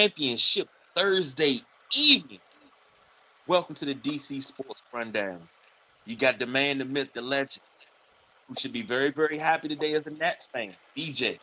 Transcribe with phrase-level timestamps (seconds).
[0.00, 1.56] championship Thursday
[1.94, 2.38] evening?
[3.46, 5.40] Welcome to the DC Sports Rundown.
[6.06, 7.60] You got the man, the myth, the legend,
[8.48, 11.38] who should be very, very happy today as a Nats fan, DJ.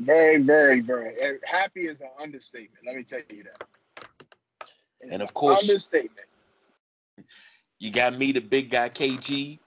[0.00, 1.14] Very, very, very
[1.44, 2.84] happy is an understatement.
[2.84, 3.64] Let me tell you that.
[5.00, 6.26] It's and of course, understatement.
[7.78, 9.60] You got me, the big guy, KG,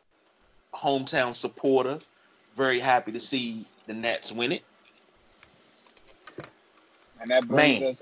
[0.76, 1.98] hometown supporter.
[2.58, 4.64] Very happy to see the Nats win it.
[7.24, 7.90] And that brings Man.
[7.90, 8.02] us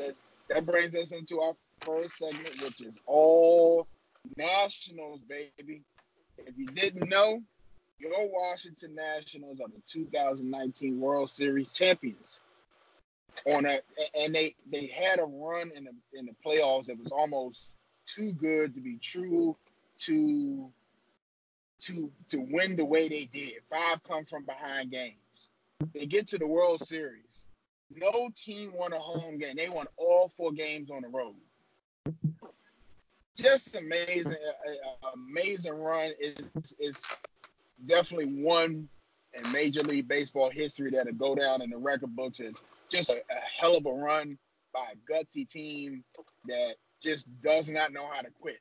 [0.49, 3.87] that brings us into our first segment, which is all
[4.35, 5.83] Nationals, baby.
[6.39, 7.39] If you didn't know,
[7.99, 12.39] your Washington Nationals are the 2019 World Series champions.
[13.53, 13.79] On a
[14.19, 17.75] and they they had a run in the in the playoffs that was almost
[18.07, 19.55] too good to be true
[19.97, 20.67] to
[21.79, 23.53] to to win the way they did.
[23.69, 25.51] Five come from behind games.
[25.93, 27.45] They get to the World Series.
[27.95, 29.55] No team won a home game.
[29.55, 31.35] They won all four games on the road.
[33.35, 34.35] Just amazing,
[35.13, 36.11] amazing run.
[36.19, 37.03] It's, it's
[37.85, 38.87] definitely one
[39.33, 43.13] in Major League Baseball history that'll go down in the record books It's just a,
[43.13, 44.37] a hell of a run
[44.73, 46.03] by a gutsy team
[46.47, 48.59] that just does not know how to quit.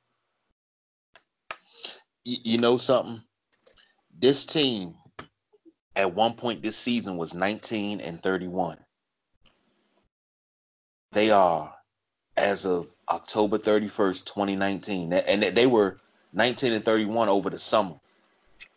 [2.24, 3.22] You know something?
[4.18, 4.94] This team
[5.96, 8.78] at one point this season was 19 and 31.
[11.12, 11.74] They are
[12.36, 15.12] as of October 31st, 2019.
[15.12, 15.98] And they were
[16.32, 17.96] 19 and 31 over the summer.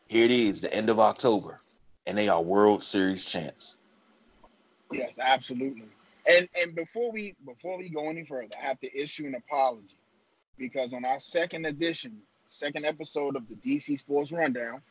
[0.08, 1.62] Here it is, the end of October,
[2.06, 3.78] and they are World Series champs.
[4.92, 5.88] Yes, absolutely.
[6.28, 9.98] And and before we before we go any further, I have to issue an apology
[10.58, 12.18] because on our second edition,
[12.48, 14.82] second episode of the DC Sports Rundown,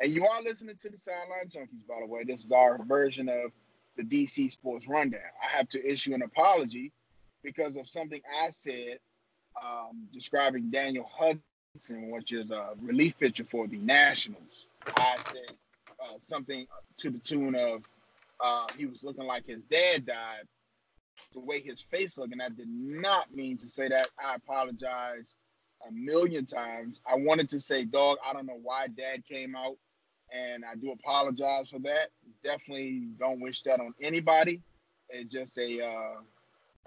[0.00, 2.24] and you are listening to the Sideline Junkies, by the way.
[2.24, 3.52] This is our version of
[3.96, 5.20] the DC Sports Rundown.
[5.42, 6.92] I have to issue an apology
[7.42, 8.98] because of something I said
[9.62, 14.68] um, describing Daniel Hudson, which is a relief pitcher for the Nationals.
[14.96, 15.56] I said
[16.02, 16.66] uh, something
[16.98, 17.82] to the tune of
[18.42, 20.44] uh, he was looking like his dad died,
[21.32, 24.08] the way his face looked, and I did not mean to say that.
[24.18, 25.36] I apologize
[25.88, 27.00] a million times.
[27.10, 29.76] I wanted to say, dog, I don't know why dad came out,
[30.32, 32.08] and I do apologize for that.
[32.42, 34.60] Definitely don't wish that on anybody.
[35.10, 36.20] It's just a uh,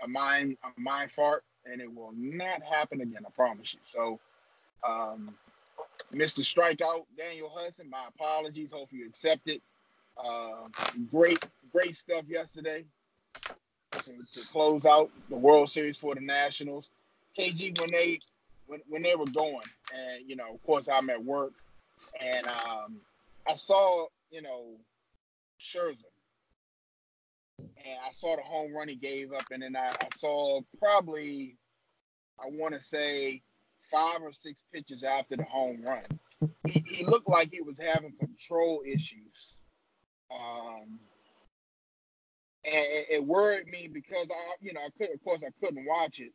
[0.03, 3.21] a mind a mind fart, and it will not happen again.
[3.25, 3.79] I promise you.
[3.83, 4.19] So,
[4.87, 5.35] um,
[6.13, 6.39] Mr.
[6.39, 8.71] Strikeout, Daniel Hudson, my apologies.
[8.71, 9.61] Hopefully you accept it.
[10.17, 10.67] Uh,
[11.11, 12.85] great, great stuff yesterday
[13.91, 16.89] to, to, close out the World Series for the Nationals.
[17.37, 18.19] KG when they
[18.67, 21.51] when, when they were going, and you know, of course, I'm at work,
[22.21, 23.01] and um,
[23.47, 24.77] I saw you know
[25.61, 26.11] Scherzer
[27.85, 31.57] and I saw the home run he gave up, and then I, I saw probably,
[32.39, 33.41] I want to say,
[33.91, 36.03] five or six pitches after the home run.
[36.67, 39.61] He, he looked like he was having control issues.
[40.31, 40.99] Um,
[42.65, 45.85] and it, it worried me because I, you know, I could, of course, I couldn't
[45.85, 46.31] watch it,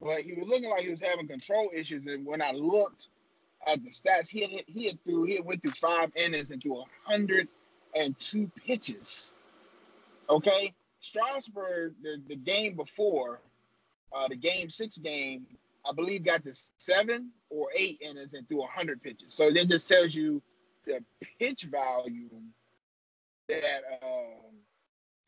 [0.00, 2.06] but he was looking like he was having control issues.
[2.06, 3.08] And when I looked
[3.66, 6.62] at the stats, he had he had through he had went through five innings and
[6.62, 7.48] threw hundred
[7.94, 9.34] and two pitches.
[10.28, 13.40] Okay, Strasburg, the, the game before,
[14.12, 15.46] uh, the game six game,
[15.88, 19.34] I believe got the seven or eight innings and threw hundred pitches.
[19.34, 20.42] So that just tells you
[20.84, 21.02] the
[21.38, 22.52] pitch volume
[23.48, 24.56] that um,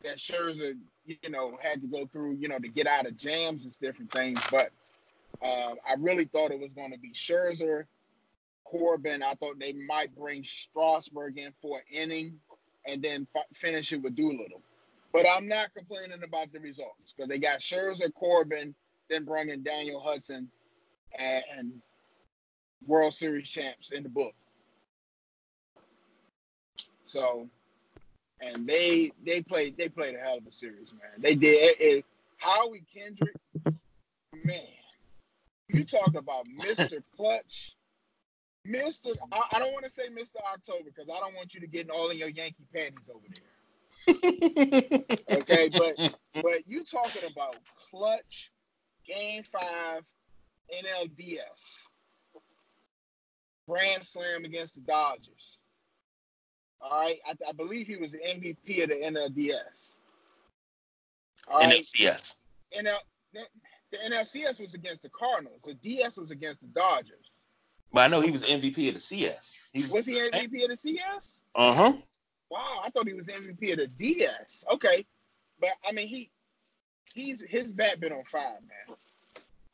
[0.02, 0.74] that Scherzer,
[1.04, 4.12] you know, had to go through, you know, to get out of jams and different
[4.12, 4.44] things.
[4.50, 4.70] But
[5.42, 7.84] uh, I really thought it was going to be Scherzer,
[8.68, 9.22] Corbin.
[9.22, 12.38] I thought they might bring Strasburg in for an inning
[12.86, 14.62] and then finish it with Doolittle.
[15.12, 18.74] But I'm not complaining about the results because they got Scherzer, Corbin,
[19.08, 20.50] then bringing Daniel Hudson
[21.18, 21.72] and,
[22.86, 24.34] World Series champs in the book.
[27.04, 27.48] So,
[28.40, 31.10] and they they played they played a hell of a series, man.
[31.18, 31.56] They did.
[31.56, 32.04] It, it,
[32.36, 33.34] Howie Kendrick,
[34.44, 34.60] man,
[35.70, 37.02] you talk about Mr.
[37.16, 37.74] Clutch,
[38.68, 39.16] Mr.
[39.32, 40.36] I, I don't want to say Mr.
[40.52, 43.44] October because I don't want you to get all in your Yankee panties over there
[44.08, 47.56] okay, but but you talking about
[47.90, 48.50] clutch
[49.06, 50.02] game five
[50.72, 51.88] NLDS
[53.68, 55.58] grand slam against the Dodgers.
[56.80, 59.96] All right, I, I believe he was the MVP of the NLDS.
[61.50, 61.68] All right?
[61.68, 62.36] NLCS.
[62.78, 62.96] NL,
[63.32, 65.60] the NLCS was against the Cardinals.
[65.64, 67.27] The DS was against the Dodgers.
[67.92, 69.70] But I know he was MVP of the CS.
[69.72, 71.42] He was, was he MVP of the CS?
[71.54, 71.92] Uh huh.
[72.50, 74.64] Wow, I thought he was MVP of the DS.
[74.72, 75.04] Okay.
[75.60, 76.30] but I mean he
[77.14, 78.96] he's his bat been on fire, man.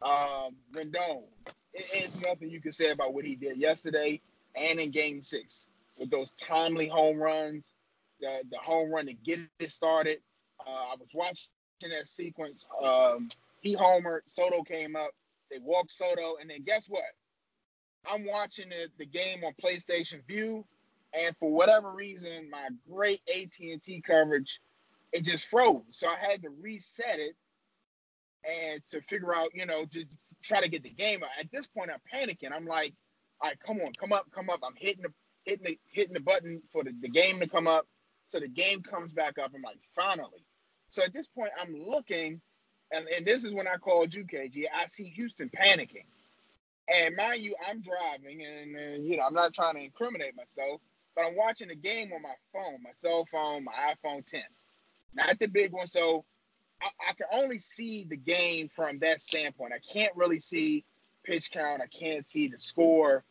[0.02, 4.20] Um, Rendon, it, it's nothing you can say about what he did yesterday
[4.54, 5.68] and in Game Six
[5.98, 7.74] with those timely home runs,
[8.20, 10.20] the the home run to get it started.
[10.66, 11.48] Uh, I was watching
[11.90, 12.66] that sequence.
[12.82, 13.28] Um,
[13.60, 15.10] he homered, Soto came up,
[15.50, 17.02] they walked Soto, and then guess what?
[18.10, 20.64] I'm watching the, the game on PlayStation Vue,
[21.14, 24.60] and for whatever reason, my great AT&T coverage,
[25.12, 25.82] it just froze.
[25.90, 27.36] So I had to reset it
[28.44, 30.04] and to figure out, you know, to
[30.42, 31.20] try to get the game.
[31.38, 32.52] At this point, I'm panicking.
[32.52, 32.92] I'm like,
[33.40, 34.60] all right, come on, come up, come up.
[34.64, 35.12] I'm hitting the
[35.44, 37.86] hitting the hitting the button for the, the game to come up.
[38.26, 39.52] So the game comes back up.
[39.54, 40.44] I'm like, finally.
[40.88, 42.40] So at this point, I'm looking,
[42.92, 44.64] and, and this is when I called you, KG.
[44.74, 46.04] I see Houston panicking.
[46.92, 50.80] And mind you, I'm driving, and, and you know, I'm not trying to incriminate myself,
[51.16, 54.42] but I'm watching the game on my phone, my cell phone, my iPhone 10,
[55.14, 55.86] not the big one.
[55.86, 56.24] So
[56.82, 59.72] I, I can only see the game from that standpoint.
[59.74, 60.84] I can't really see
[61.24, 61.80] pitch count.
[61.80, 63.24] I can't see the score,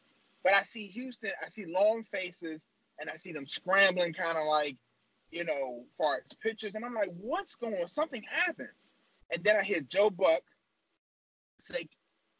[0.43, 1.31] but I see Houston.
[1.45, 2.67] I see long faces,
[2.99, 4.77] and I see them scrambling, kind of like,
[5.31, 6.73] you know, far as pitches.
[6.73, 7.87] And I'm like, what's going on?
[7.87, 8.69] Something happened.
[9.31, 10.41] And then I hear Joe Buck
[11.59, 11.87] say,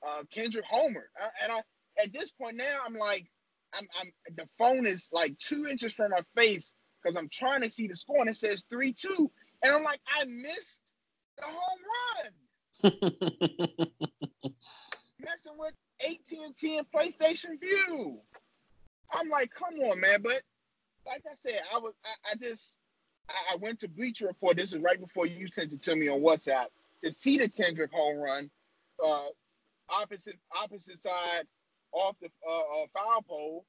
[0.08, 1.10] uh, Kendrick Homer.
[1.22, 1.62] Uh, and I,
[2.02, 3.30] at this point now, I'm like,
[3.74, 7.70] I'm, I'm, the phone is like two inches from my face because I'm trying to
[7.70, 9.32] see the score and it says 3 2.
[9.64, 10.94] And I'm like, I missed
[11.38, 11.80] the home
[12.22, 12.32] run.
[15.20, 18.20] Messing with AT&T and PlayStation Vue.
[19.14, 20.22] I'm like, come on, man.
[20.22, 20.42] But
[21.06, 22.78] like I said, I was, I, I just,
[23.30, 24.58] I, I went to Bleacher Report.
[24.58, 26.66] This is right before you sent it to me on WhatsApp
[27.04, 28.50] to see the Kendrick home run.
[29.04, 29.28] Uh,
[30.02, 31.46] opposite opposite side
[31.92, 33.66] off the uh, uh, foul pole.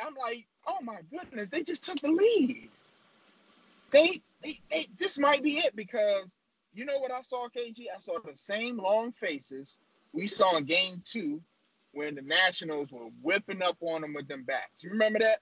[0.00, 2.70] I'm like, oh my goodness, they just took the lead.
[3.90, 6.34] They, they, they, this might be it because
[6.72, 7.86] you know what I saw, KG?
[7.94, 9.78] I saw the same long faces
[10.12, 11.42] we saw in game two
[11.92, 14.82] when the Nationals were whipping up on them with them bats.
[14.82, 15.40] You remember that?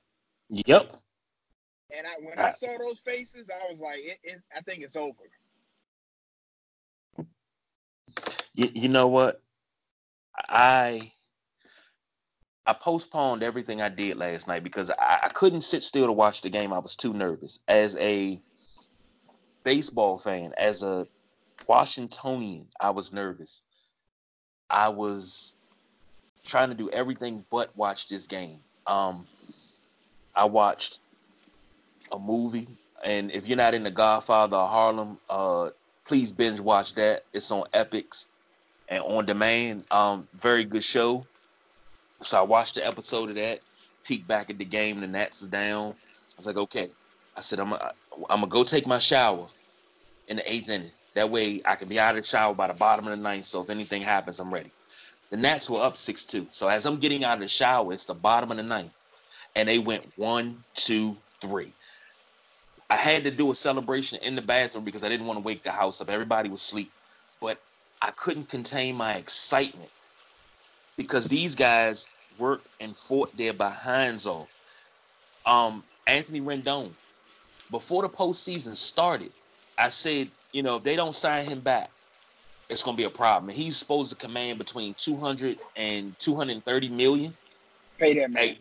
[0.48, 0.96] Yep.
[1.96, 4.96] And I, when I saw those faces, I was like, it, it, I think it's
[4.96, 5.14] over.
[8.54, 9.42] You, you know what?
[10.48, 11.12] I
[12.66, 16.42] I postponed everything I did last night because I, I, couldn't sit still to watch
[16.42, 16.72] the game.
[16.72, 17.58] I was too nervous.
[17.66, 18.40] As a
[19.64, 21.06] baseball fan, as a
[21.66, 23.62] Washingtonian, I was nervous.
[24.68, 25.56] I was
[26.44, 28.60] trying to do everything but watch this game.
[28.86, 29.26] Um,
[30.36, 31.00] I watched
[32.12, 32.68] a movie,
[33.04, 35.70] and if you're not in the Godfather of Harlem, uh,
[36.04, 37.24] please binge watch that.
[37.32, 38.28] It's on Epix
[38.90, 39.84] and on demand.
[39.90, 41.24] Um, very good show.
[42.22, 43.60] So I watched the episode of that,
[44.04, 45.92] peeked back at the game, the Nats was down.
[45.92, 46.88] I was like, okay.
[47.36, 47.92] I said, I'm gonna
[48.28, 49.46] I'm gonna go take my shower
[50.28, 50.90] in the eighth inning.
[51.14, 53.44] That way I can be out of the shower by the bottom of the ninth.
[53.44, 54.70] So if anything happens, I'm ready.
[55.30, 56.52] The Nats were up 6-2.
[56.52, 58.92] So as I'm getting out of the shower, it's the bottom of the ninth.
[59.56, 61.72] And they went one, two, three.
[62.90, 65.62] I had to do a celebration in the bathroom because I didn't want to wake
[65.62, 66.10] the house up.
[66.10, 66.90] Everybody was asleep.
[67.40, 67.60] But
[68.02, 69.90] I couldn't contain my excitement
[70.96, 74.48] because these guys worked and fought their behinds off.
[75.46, 76.90] Um, Anthony Rendon,
[77.70, 79.32] before the postseason started,
[79.78, 81.90] I said, you know, if they don't sign him back,
[82.68, 83.48] it's going to be a problem.
[83.50, 87.34] he's supposed to command between 200 and 230 million.
[87.98, 88.42] Pay that man.
[88.42, 88.58] Hey,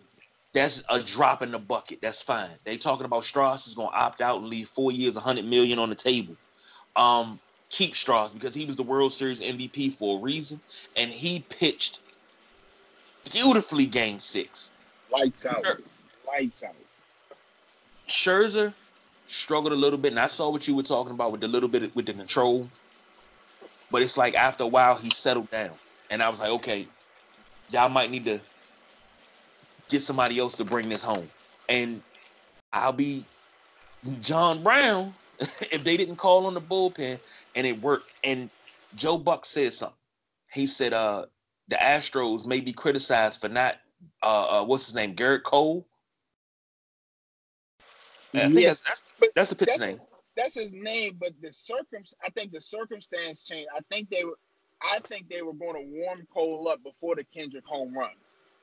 [0.53, 1.99] that's a drop in the bucket.
[2.01, 2.49] That's fine.
[2.65, 5.77] They talking about Strauss is going to opt out and leave four years, 100 million
[5.77, 6.35] on the table.
[6.95, 10.59] Um, keep Strauss because he was the World Series MVP for a reason,
[10.97, 12.01] and he pitched
[13.31, 14.71] beautifully Game Six.
[15.11, 15.63] Lights out.
[15.65, 15.79] Sure.
[16.27, 16.75] Lights out.
[18.07, 18.73] Scherzer
[19.27, 21.69] struggled a little bit, and I saw what you were talking about with the little
[21.69, 22.67] bit with the control.
[23.91, 25.71] But it's like after a while he settled down,
[26.11, 26.87] and I was like, okay,
[27.71, 28.39] y'all might need to
[29.89, 31.29] get somebody else to bring this home,
[31.67, 32.01] and
[32.73, 33.25] I'll be
[34.21, 37.19] John Brown if they didn't call on the bullpen
[37.59, 38.11] and it worked.
[38.23, 38.49] And
[38.95, 39.97] Joe Buck said something.
[40.51, 41.25] He said, uh,
[41.67, 43.75] the Astros may be criticized for not
[44.23, 45.85] uh, uh what's his name, Gerrit Cole.
[48.33, 49.03] I think that's that's,
[49.35, 49.99] that's the pitch that's, name.
[50.35, 53.67] That's his name, but the circum I think the circumstance changed.
[53.75, 54.37] I think they were
[54.81, 58.13] I think they were going to warm Cole up before the Kendrick home run.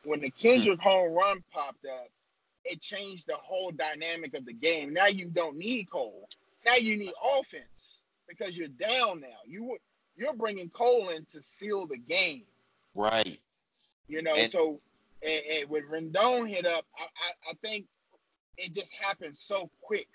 [0.04, 0.88] When the Kendrick hmm.
[0.88, 2.08] home run popped up,
[2.64, 4.92] it changed the whole dynamic of the game.
[4.92, 6.28] Now you don't need Cole.
[6.64, 7.95] Now you need offense
[8.28, 9.38] because you're down now.
[9.46, 9.76] You
[10.16, 12.44] you're bringing Cole in to seal the game.
[12.94, 13.38] Right.
[14.08, 14.80] You know, and, so
[15.22, 17.86] and, and when Rendon hit up, I, I, I think
[18.56, 20.08] it just happened so quick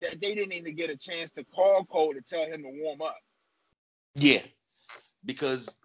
[0.00, 3.02] that they didn't even get a chance to call Cole to tell him to warm
[3.02, 3.18] up.
[4.14, 4.42] Yeah,
[5.24, 5.78] because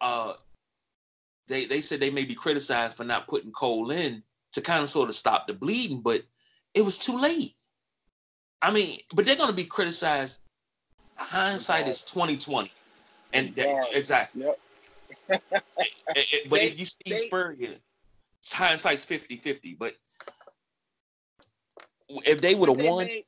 [0.00, 0.34] uh,
[1.48, 4.88] they they said they may be criticized for not putting Cole in to kind of
[4.88, 6.22] sort of stop the bleeding, but
[6.74, 7.52] it was too late.
[8.62, 10.40] I mean, but they're going to be criticized.
[11.20, 12.70] Hindsight is twenty twenty,
[13.32, 14.42] and that, exactly.
[14.44, 14.60] Yep.
[15.28, 15.42] It-
[16.16, 17.76] it- but They- if you Steve they- Spurrier,
[18.52, 19.74] hindsight's 50-50.
[19.78, 19.92] But
[22.26, 23.26] if they would have won, made-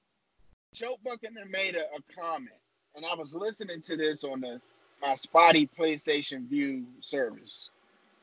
[0.74, 2.56] Joe Buchanan made a, a comment,
[2.96, 4.60] and I was listening to this on the
[5.00, 7.70] my spotty PlayStation Vue service,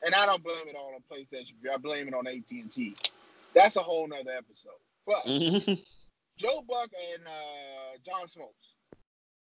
[0.02, 1.70] and I don't blame it all on PlayStation Vue.
[1.72, 2.96] I blame it on AT and T.
[3.54, 4.72] That's a whole nother episode.
[5.06, 5.86] But Mhm.
[6.36, 8.74] Joe Buck and uh, John Smoltz,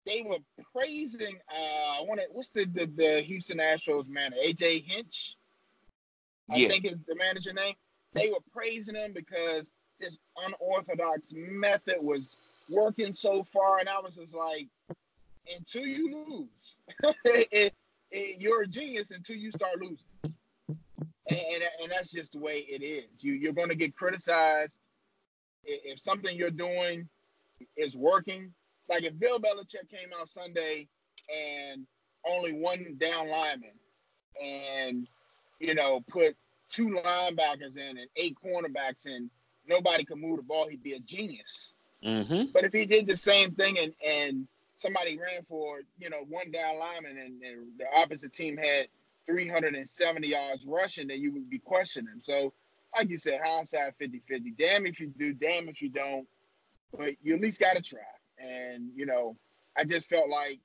[0.05, 0.38] they were
[0.75, 1.38] praising.
[1.51, 2.25] Uh, I want to.
[2.31, 4.34] What's the, the the Houston Astros man?
[4.43, 5.36] AJ Hinch.
[6.50, 6.67] I Yeah.
[6.70, 7.75] think is the manager name.
[8.13, 12.36] They were praising him because this unorthodox method was
[12.70, 14.67] working so far, and I was just like,
[15.55, 16.75] until you lose,
[17.25, 17.74] it,
[18.12, 20.36] it, you're a genius until you start losing, and,
[21.29, 23.24] and, and that's just the way it is.
[23.24, 24.79] You you're going to get criticized
[25.63, 27.08] if something you're doing
[27.77, 28.53] is working.
[28.91, 30.88] Like if Bill Belichick came out Sunday
[31.33, 31.88] and
[32.29, 33.71] only one down lineman,
[34.43, 35.07] and
[35.60, 36.36] you know put
[36.69, 39.29] two linebackers in and eight cornerbacks in,
[39.65, 40.67] nobody could move the ball.
[40.67, 41.74] He'd be a genius.
[42.03, 42.51] Mhm.
[42.51, 46.51] But if he did the same thing and and somebody ran for you know one
[46.51, 48.88] down lineman and, and the opposite team had
[49.25, 52.19] 370 yards rushing, then you would be questioning.
[52.21, 52.51] So,
[52.98, 54.57] like you said, hindsight 50-50.
[54.57, 56.27] Damn if you do, damn if you don't.
[56.98, 58.00] But you at least got to try.
[58.41, 59.36] And you know,
[59.77, 60.60] I just felt like,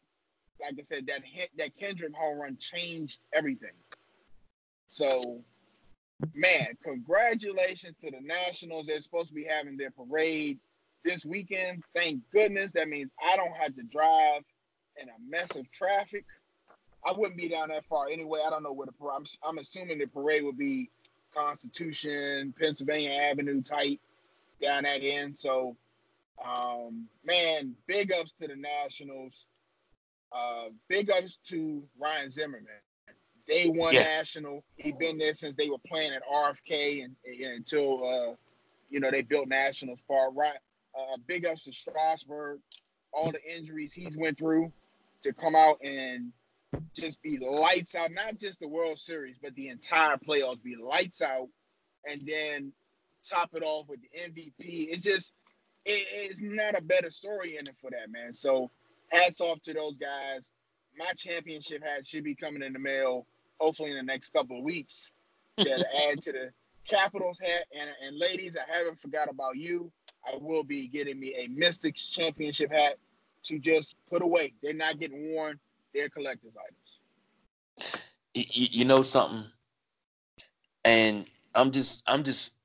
[0.61, 3.71] like I said, that hit, that Kendrick home run changed everything.
[4.89, 5.43] So,
[6.35, 8.87] man, congratulations to the Nationals.
[8.87, 10.59] They're supposed to be having their parade
[11.05, 11.83] this weekend.
[11.95, 12.73] Thank goodness.
[12.73, 14.43] That means I don't have to drive
[15.01, 16.25] in a mess of traffic.
[17.05, 18.41] I wouldn't be down that far anyway.
[18.45, 19.17] I don't know where the parade.
[19.17, 20.91] I'm, I'm assuming the parade would be
[21.35, 24.01] Constitution, Pennsylvania Avenue type
[24.61, 25.39] down that end.
[25.39, 25.77] So,
[26.45, 29.47] um, man, big ups to the Nationals.
[30.33, 32.67] Uh, big ups to Ryan Zimmerman.
[33.47, 34.03] Day one Yeah.
[34.03, 34.65] national.
[34.77, 38.35] He been there since they were playing at RFK and, and until uh,
[38.91, 40.33] you know they built Nationals Park.
[40.35, 40.59] Right.
[40.99, 42.61] Uh, big ups to Strasburg.
[43.13, 44.73] All the injuries he's went through
[45.23, 46.33] to come out and
[46.95, 48.11] just be lights out.
[48.11, 51.49] Not just the World Series, but the entire playoffs be lights out,
[52.11, 52.73] and then
[53.29, 54.93] top it off with the MVP.
[54.93, 55.33] It just
[55.87, 58.33] it, it's not a better story in it for that man.
[58.33, 58.71] So
[59.09, 60.51] hats off to those guys.
[60.99, 63.27] My championship hat should be coming in the mail
[63.59, 65.13] hopefully in the next couple of weeks
[65.59, 66.51] to add to the
[66.87, 67.65] Capitals hat.
[67.79, 69.91] And, and ladies, I haven't forgot about you.
[70.27, 72.97] I will be getting me a Mystics championship hat
[73.45, 74.53] to just put away.
[74.63, 75.59] They're not getting worn.
[75.95, 78.05] They're collector's items.
[78.35, 79.45] You know something
[80.87, 82.57] and i'm just i'm just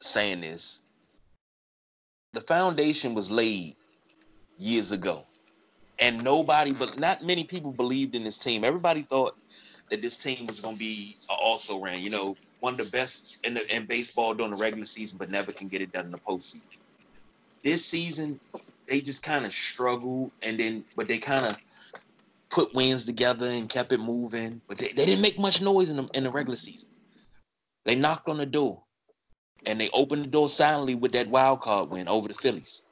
[0.00, 0.82] saying this
[2.32, 3.74] the foundation was laid
[4.58, 5.24] years ago
[5.98, 9.36] and nobody but not many people believed in this team everybody thought
[9.90, 13.46] that this team was going to be also ran you know one of the best
[13.46, 16.10] in, the, in baseball during the regular season but never can get it done in
[16.10, 16.64] the postseason
[17.62, 18.38] this season
[18.88, 21.56] they just kind of struggled and then but they kind of
[22.50, 24.60] put wins together and kept it moving.
[24.68, 26.90] But they, they didn't make much noise in the in the regular season.
[27.84, 28.82] They knocked on the door
[29.66, 32.84] and they opened the door silently with that wild card win over the Phillies.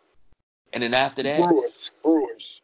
[0.73, 1.91] And then after that, Brewers.
[2.03, 2.61] Brewers.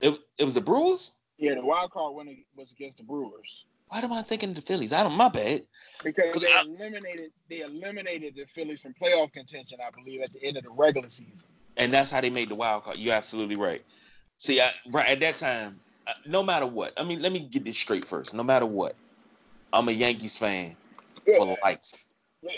[0.00, 1.12] it, it was the Brewers.
[1.38, 4.62] Yeah, the wild card win was against the Brewers Why am I thinking of the
[4.62, 4.92] Phillies?
[4.92, 5.62] I don't my bad.
[6.04, 9.78] Because they I- eliminated they eliminated the Phillies from playoff contention.
[9.86, 11.48] I believe at the end of the regular season.
[11.76, 12.98] And that's how they made the wild card.
[12.98, 13.82] You're absolutely right.
[14.36, 17.64] See, I, right at that time, uh, no matter what, I mean, let me get
[17.64, 18.34] this straight first.
[18.34, 18.96] No matter what,
[19.72, 20.76] I'm a Yankees fan
[21.36, 22.06] for life.
[22.42, 22.50] yeah.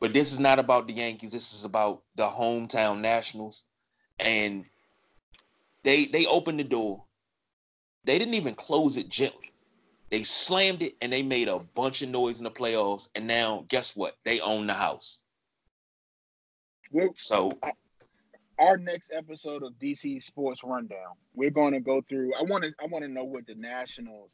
[0.00, 1.32] But this is not about the Yankees.
[1.32, 3.64] This is about the hometown Nationals,
[4.20, 4.64] and
[5.82, 7.04] they they opened the door.
[8.04, 9.52] They didn't even close it gently.
[10.10, 13.08] They slammed it and they made a bunch of noise in the playoffs.
[13.14, 14.16] And now, guess what?
[14.24, 15.22] They own the house.
[17.14, 17.58] So
[18.58, 22.32] our next episode of DC Sports Rundown, we're going to go through.
[22.34, 22.72] I want to.
[22.82, 24.30] I want to know what the Nationals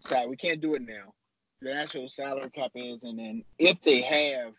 [0.00, 0.28] side.
[0.28, 1.14] We can't do it now.
[1.62, 4.52] The National salary cap is, and then if they have,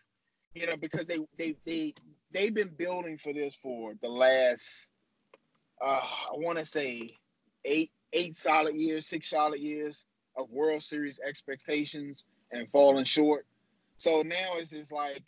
[0.56, 1.94] you know, because they they they
[2.32, 4.88] they've been building for this for the last,
[5.84, 7.10] uh, I want to say,
[7.66, 10.06] eight eight solid years, six solid years
[10.38, 13.46] of World Series expectations and falling short.
[13.98, 15.22] So now it's just like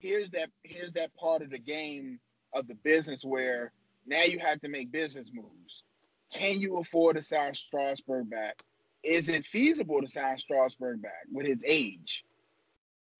[0.00, 2.18] here's that here's that part of the game
[2.52, 3.72] of the business where
[4.04, 5.84] now you have to make business moves.
[6.32, 8.64] Can you afford to sign Strasburg back?
[9.04, 12.24] Is it feasible to sign Strasburg back with his age?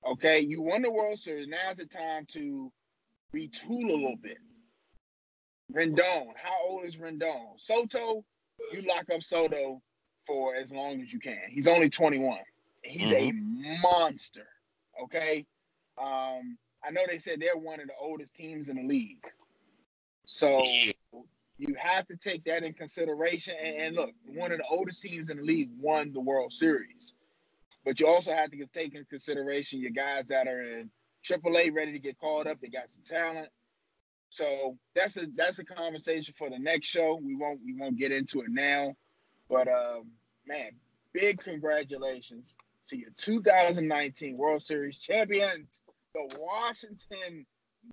[0.06, 1.48] Okay, you won the World Series.
[1.48, 2.72] Now's the time to
[3.34, 4.38] retool a little bit.
[5.72, 7.58] Rendon, how old is Rendon?
[7.58, 8.24] Soto,
[8.72, 9.80] you lock up Soto
[10.26, 11.42] for as long as you can.
[11.48, 12.38] He's only 21.
[12.82, 13.64] He's mm-hmm.
[13.64, 14.46] a monster.
[15.02, 15.46] Okay.
[15.98, 19.24] Um, I know they said they're one of the oldest teams in the league.
[20.24, 20.62] So
[21.58, 23.54] you have to take that in consideration.
[23.62, 27.14] And, and, look, one of the oldest teams in the league won the World Series.
[27.84, 30.90] But you also have to take in consideration your guys that are in
[31.24, 32.60] AAA ready to get called up.
[32.60, 33.48] They got some talent.
[34.28, 37.20] So that's a that's a conversation for the next show.
[37.22, 38.94] We won't we won't get into it now.
[39.48, 40.10] But um,
[40.46, 40.70] man,
[41.12, 42.54] big congratulations
[42.88, 45.82] to your 2019 World Series champions,
[46.14, 47.44] the Washington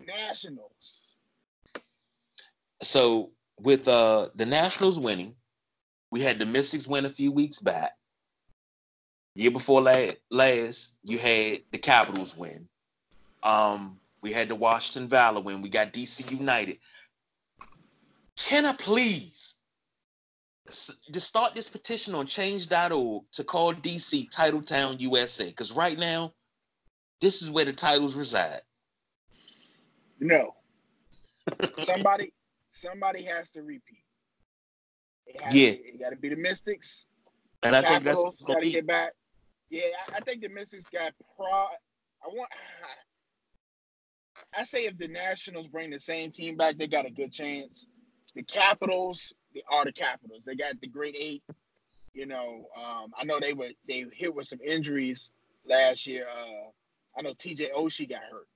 [0.05, 1.01] Nationals.
[2.81, 5.35] So with uh the Nationals winning,
[6.11, 7.93] we had the Mystics win a few weeks back.
[9.37, 12.67] Year before last, last you had the Capitals win.
[13.43, 15.61] Um, we had the Washington Valor win.
[15.61, 16.79] We got DC United.
[18.35, 19.57] Can I please
[20.65, 25.45] just start this petition on change.org to call DC Title Town USA?
[25.45, 26.33] Because right now,
[27.21, 28.61] this is where the titles reside.
[30.19, 30.55] No.
[31.83, 32.33] somebody
[32.73, 34.03] somebody has to repeat.
[35.27, 35.71] It yeah.
[35.73, 37.05] To, it got to be the Mystics.
[37.61, 39.13] And I Capitals think that's got to get back.
[39.69, 41.47] Yeah, I, I, think the Mystics got pro.
[41.47, 42.49] I want.
[44.57, 47.87] I say if the Nationals bring the same team back, they got a good chance.
[48.35, 50.43] The Capitals, they are the Capitals.
[50.45, 51.43] They got the great eight.
[52.13, 55.29] You know, um, I know they were they hit with some injuries
[55.67, 56.25] last year.
[56.29, 56.69] Uh,
[57.17, 58.47] I know TJ Oshie got hurt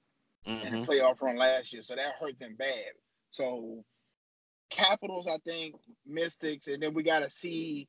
[0.47, 0.65] mm-hmm.
[0.65, 0.91] in the mm-hmm.
[0.91, 2.93] playoff run last year, so that hurt them bad.
[3.31, 3.83] So
[4.69, 7.87] Capitals, I think, Mystics, and then we got to see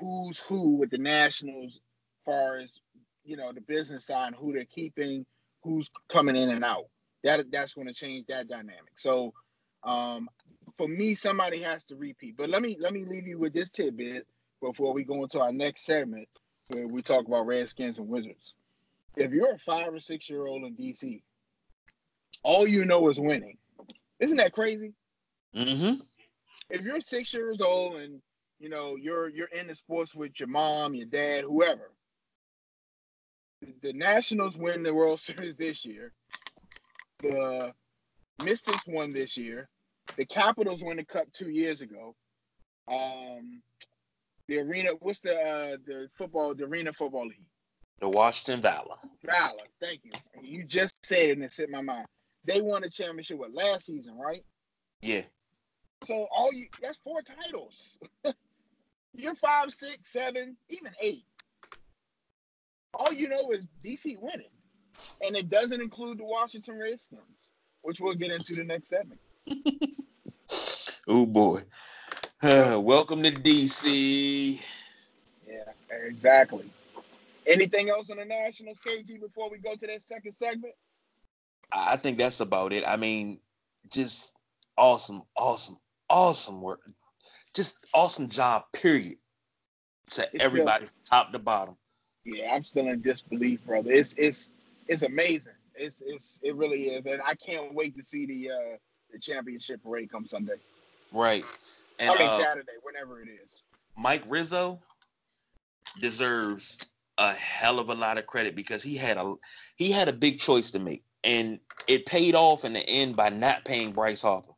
[0.00, 1.80] who's who with the Nationals,
[2.28, 2.80] far as
[3.24, 5.24] you know the business side, who they're keeping,
[5.62, 6.86] who's coming in and out.
[7.24, 8.92] That that's going to change that dynamic.
[8.96, 9.32] So,
[9.84, 10.28] um,
[10.76, 12.36] for me, somebody has to repeat.
[12.36, 14.26] But let me let me leave you with this tidbit
[14.62, 16.28] before we go into our next segment
[16.68, 18.54] where we talk about Redskins and Wizards.
[19.16, 21.22] If you're a five or six year old in DC,
[22.42, 23.56] all you know is winning.
[24.20, 24.92] Isn't that crazy?
[25.56, 26.00] Mm-hmm.
[26.70, 28.20] If you're six years old and
[28.58, 31.92] you know you're you're in the sports with your mom, your dad, whoever,
[33.82, 36.12] the Nationals win the World Series this year.
[37.20, 37.72] The
[38.42, 39.68] Mystics won this year.
[40.16, 42.14] The Capitals won the Cup two years ago.
[42.90, 43.60] Um,
[44.46, 47.44] the arena, what's the uh, the football, the arena football league?
[48.00, 48.96] The Washington Valor.
[49.24, 50.12] Valor, thank you.
[50.42, 52.06] You just said it and it hit my mind.
[52.44, 54.42] They won a championship with last season, right?
[55.02, 55.22] Yeah.
[56.04, 57.98] So all you that's four titles.
[59.14, 61.24] You're five, six, seven, even eight.
[62.94, 64.50] All you know is DC winning.
[65.24, 67.50] And it doesn't include the Washington Redskins,
[67.82, 69.20] which we'll get into the next segment.
[71.08, 71.62] oh boy.
[72.42, 74.64] Uh, welcome to DC.
[75.46, 75.54] Yeah,
[76.06, 76.70] exactly.
[77.46, 80.74] Anything else on the Nationals, KG, before we go to that second segment?
[81.72, 82.84] I think that's about it.
[82.86, 83.40] I mean,
[83.92, 84.36] just
[84.76, 85.76] awesome, awesome,
[86.08, 86.80] awesome work.
[87.54, 89.16] Just awesome job, period.
[90.10, 91.76] To it's everybody, still, top to bottom.
[92.24, 93.90] Yeah, I'm still in disbelief, brother.
[93.92, 94.50] It's it's
[94.88, 95.54] it's amazing.
[95.74, 98.76] It's it's it really is, and I can't wait to see the uh
[99.12, 100.56] the championship parade come Sunday.
[101.12, 101.44] Right.
[101.98, 103.62] And, I mean uh, Saturday, whenever it is.
[103.96, 104.78] Mike Rizzo
[106.00, 106.80] deserves
[107.18, 109.34] a hell of a lot of credit because he had a
[109.76, 113.28] he had a big choice to make, and it paid off in the end by
[113.28, 114.52] not paying Bryce Harper.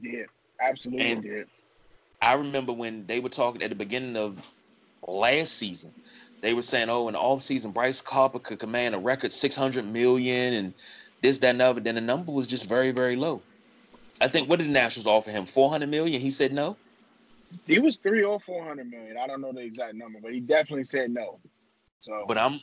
[0.00, 0.24] Yeah,
[0.60, 1.46] absolutely and did.
[2.20, 4.52] I remember when they were talking at the beginning of
[5.06, 5.92] last season,
[6.40, 9.56] they were saying, "Oh, in the off season, Bryce Harper could command a record six
[9.56, 10.74] hundred million and
[11.22, 13.42] this, that, and other." Then the number was just very, very low.
[14.20, 15.46] I think what did the Nationals offer him?
[15.46, 16.20] Four hundred million.
[16.20, 16.76] He said no.
[17.66, 19.16] He was three or four hundred million.
[19.16, 21.38] I don't know the exact number, but he definitely said no.
[22.00, 22.60] So, but I'm,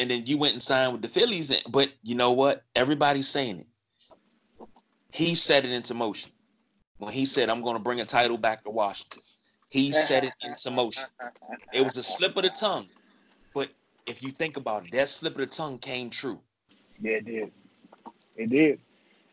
[0.00, 1.62] and then you went and signed with the Phillies.
[1.68, 2.62] But you know what?
[2.74, 3.66] Everybody's saying it.
[5.12, 6.32] He set it into motion
[6.98, 9.22] when he said, I'm going to bring a title back to Washington.
[9.70, 11.08] He set it into motion.
[11.72, 12.86] It was a slip of the tongue.
[14.06, 16.40] If you think about it, that slip of the tongue came true.
[17.00, 17.52] Yeah, it did.
[18.36, 18.80] It did.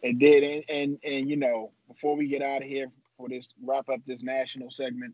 [0.01, 0.43] It did.
[0.43, 3.99] And, and, and you know, before we get out of here for this, wrap up
[4.05, 5.13] this national segment,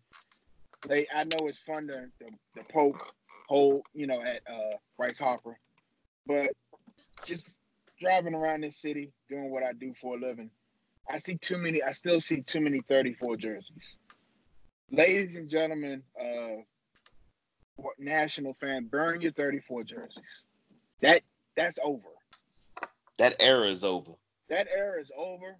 [0.87, 2.25] they, I know it's fun to, the,
[2.59, 3.13] to poke
[3.47, 5.59] hole, you know, at uh, Bryce Harper,
[6.25, 6.47] but
[7.25, 7.57] just
[7.99, 10.49] driving around this city, doing what I do for a living,
[11.09, 11.81] I see too many.
[11.81, 13.95] I still see too many 34 jerseys.
[14.91, 16.61] Ladies and gentlemen, uh,
[17.97, 20.23] national fan, burn your 34 jerseys.
[21.01, 21.21] That
[21.55, 22.07] that's over.
[23.17, 24.13] That era is over.
[24.49, 25.57] That era is over,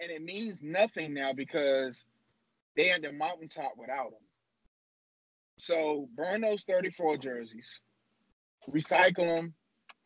[0.00, 2.04] and it means nothing now because
[2.76, 4.20] they at the mountaintop without them.
[5.58, 7.80] So burn those 34 jerseys,
[8.70, 9.54] recycle them,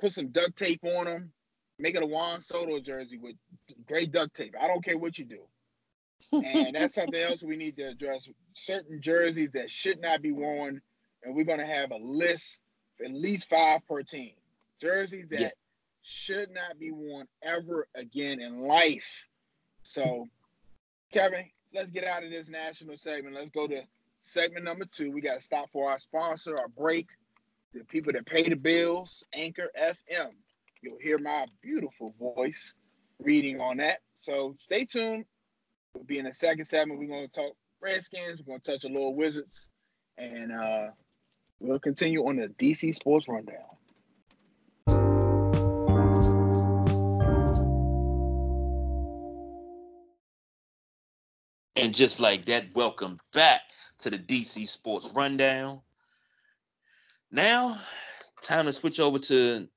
[0.01, 1.33] put some duct tape on them,
[1.79, 3.37] make it a Juan Soto jersey with
[3.87, 4.55] great duct tape.
[4.61, 5.41] I don't care what you do.
[6.33, 8.29] And that's something else we need to address.
[8.55, 10.81] Certain jerseys that should not be worn,
[11.23, 12.63] and we're going to have a list,
[13.05, 14.33] at least five per team.
[14.81, 15.49] Jerseys that yeah.
[16.03, 19.29] should not be worn ever again in life.
[19.83, 20.29] So,
[21.13, 23.37] Kevin, let's get out of this national segment.
[23.37, 23.83] Let's go to
[24.21, 25.11] segment number two.
[25.11, 27.09] We got to stop for our sponsor, our break,
[27.73, 30.31] the people that pay the bills, Anchor FM.
[30.81, 32.75] You'll hear my beautiful voice
[33.21, 34.01] reading on that.
[34.17, 35.25] So stay tuned.
[35.95, 36.99] We'll be in the second segment.
[36.99, 38.41] We're going to talk Redskins.
[38.41, 39.69] We're going to touch a little Wizards.
[40.19, 40.89] And uh,
[41.63, 43.57] we'll continue on the DC Sports Rundown.
[51.77, 53.63] And just like that, welcome back
[53.99, 55.81] to the DC Sports Rundown.
[57.31, 57.77] Now,
[58.43, 59.69] time to switch over to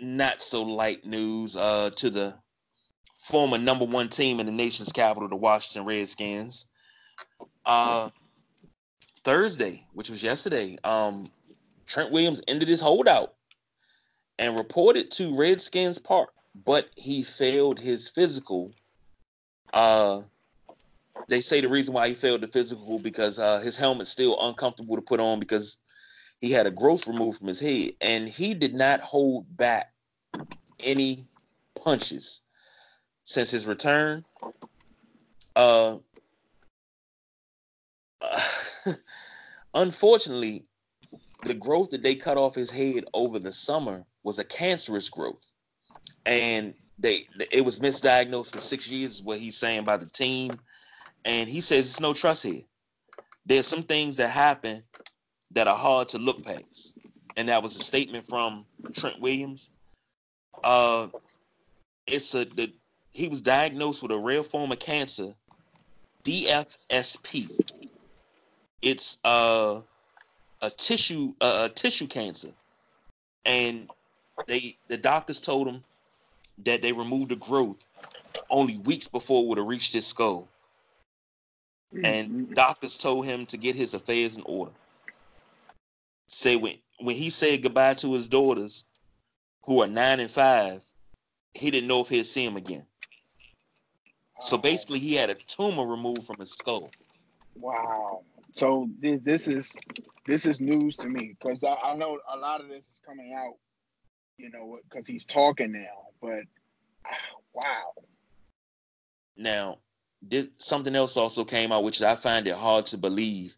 [0.00, 2.34] not so light news uh, to the
[3.14, 6.66] former number one team in the nation's capital, the Washington Redskins.
[7.66, 8.08] Uh,
[9.24, 11.30] Thursday, which was yesterday, um,
[11.86, 13.34] Trent Williams ended his holdout
[14.38, 16.30] and reported to Redskins Park,
[16.64, 18.72] but he failed his physical.
[19.72, 20.22] Uh,
[21.28, 24.96] they say the reason why he failed the physical because uh, his helmet's still uncomfortable
[24.96, 25.78] to put on because
[26.40, 29.92] he had a growth removed from his head, and he did not hold back
[30.84, 31.26] any
[31.74, 32.42] punches
[33.24, 34.24] since his return.
[35.56, 35.98] Uh,
[39.74, 40.64] unfortunately,
[41.44, 45.52] the growth that they cut off his head over the summer was a cancerous growth,
[46.26, 47.20] and they
[47.52, 49.16] it was misdiagnosed for six years.
[49.16, 50.58] Is what he's saying by the team,
[51.24, 52.62] and he says it's no trust here.
[53.46, 54.82] There's some things that happen
[55.52, 56.98] that are hard to look past.
[57.36, 59.70] And that was a statement from Trent Williams.
[60.64, 61.08] Uh,
[62.06, 62.72] it's a the
[63.12, 65.34] he was diagnosed with a rare form of cancer,
[66.24, 67.50] DFSP.
[68.82, 69.80] It's uh,
[70.62, 72.50] a tissue uh, a tissue cancer,
[73.44, 73.88] and
[74.46, 75.82] they the doctors told him
[76.64, 77.86] that they removed the growth
[78.50, 80.48] only weeks before it would have reached his skull.
[82.04, 82.52] And mm-hmm.
[82.52, 84.72] doctors told him to get his affairs in order
[86.28, 88.84] say when when he said goodbye to his daughters,
[89.64, 90.84] who are nine and five,
[91.54, 92.84] he didn't know if he'd see them again.
[94.40, 96.90] So basically, he had a tumor removed from his skull.
[97.56, 98.22] Wow.
[98.58, 99.76] So this, this is
[100.26, 103.32] this is news to me because I, I, know a lot of this is coming
[103.32, 103.54] out,
[104.36, 106.08] you know, because he's talking now.
[106.20, 106.40] But
[107.54, 107.92] wow.
[109.36, 109.78] Now,
[110.20, 113.56] this, something else also came out, which I find it hard to believe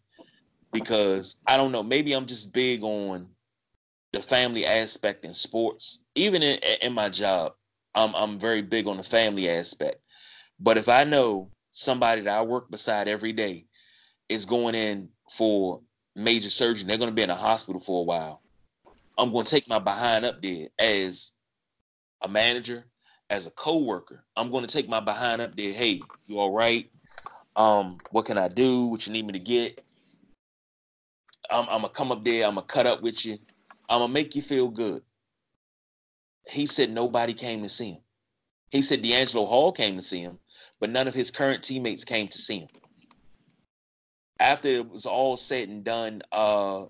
[0.71, 3.27] because I don't know, maybe I'm just big on
[4.13, 6.03] the family aspect in sports.
[6.13, 7.53] Even in, in my job,
[7.95, 9.99] I'm I'm very big on the family aspect.
[10.59, 13.65] But if I know somebody that I work beside every day
[14.31, 15.81] is going in for
[16.15, 18.41] major surgery, they're going to be in a hospital for a while.
[19.17, 21.33] I'm going to take my behind up there as
[22.21, 22.85] a manager,
[23.29, 24.23] as a co-worker.
[24.37, 25.73] I'm going to take my behind up there.
[25.73, 26.89] Hey, you all right?
[27.55, 28.87] Um, what can I do?
[28.87, 29.83] What you need me to get?
[31.51, 32.47] I'm, I'm gonna come up there.
[32.47, 33.35] I'm gonna cut up with you.
[33.89, 35.01] I'm gonna make you feel good.
[36.49, 38.01] He said nobody came to see him.
[38.71, 40.39] He said DeAngelo Hall came to see him,
[40.79, 42.69] but none of his current teammates came to see him.
[44.41, 46.85] After it was all said and done, uh,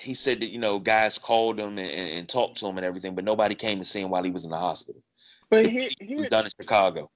[0.00, 3.14] he said that you know guys called him and, and, talked to him and everything,
[3.14, 5.02] but nobody came to see him while he was in the hospital.
[5.50, 7.10] But he, he was done in Chicago.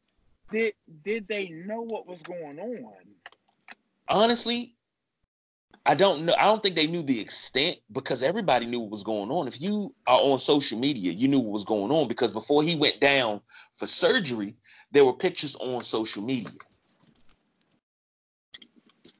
[0.52, 2.94] Did did they know what was going on?
[4.08, 4.74] Honestly,
[5.86, 6.34] I don't know.
[6.38, 9.48] I don't think they knew the extent because everybody knew what was going on.
[9.48, 12.76] If you are on social media, you knew what was going on because before he
[12.76, 13.40] went down
[13.74, 14.54] for surgery,
[14.92, 16.50] there were pictures on social media.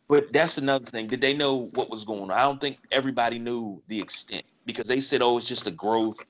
[0.09, 1.07] But that's another thing.
[1.07, 2.31] Did they know what was going on?
[2.31, 6.23] I don't think everybody knew the extent because they said, "Oh, it's just a growth.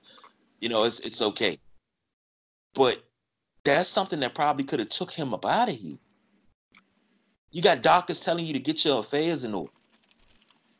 [0.61, 1.57] You know, it's it's okay."
[2.73, 3.03] But
[3.63, 5.97] that's something that probably could have took him up out of here.
[7.51, 9.71] You got doctors telling you to get your affairs in order.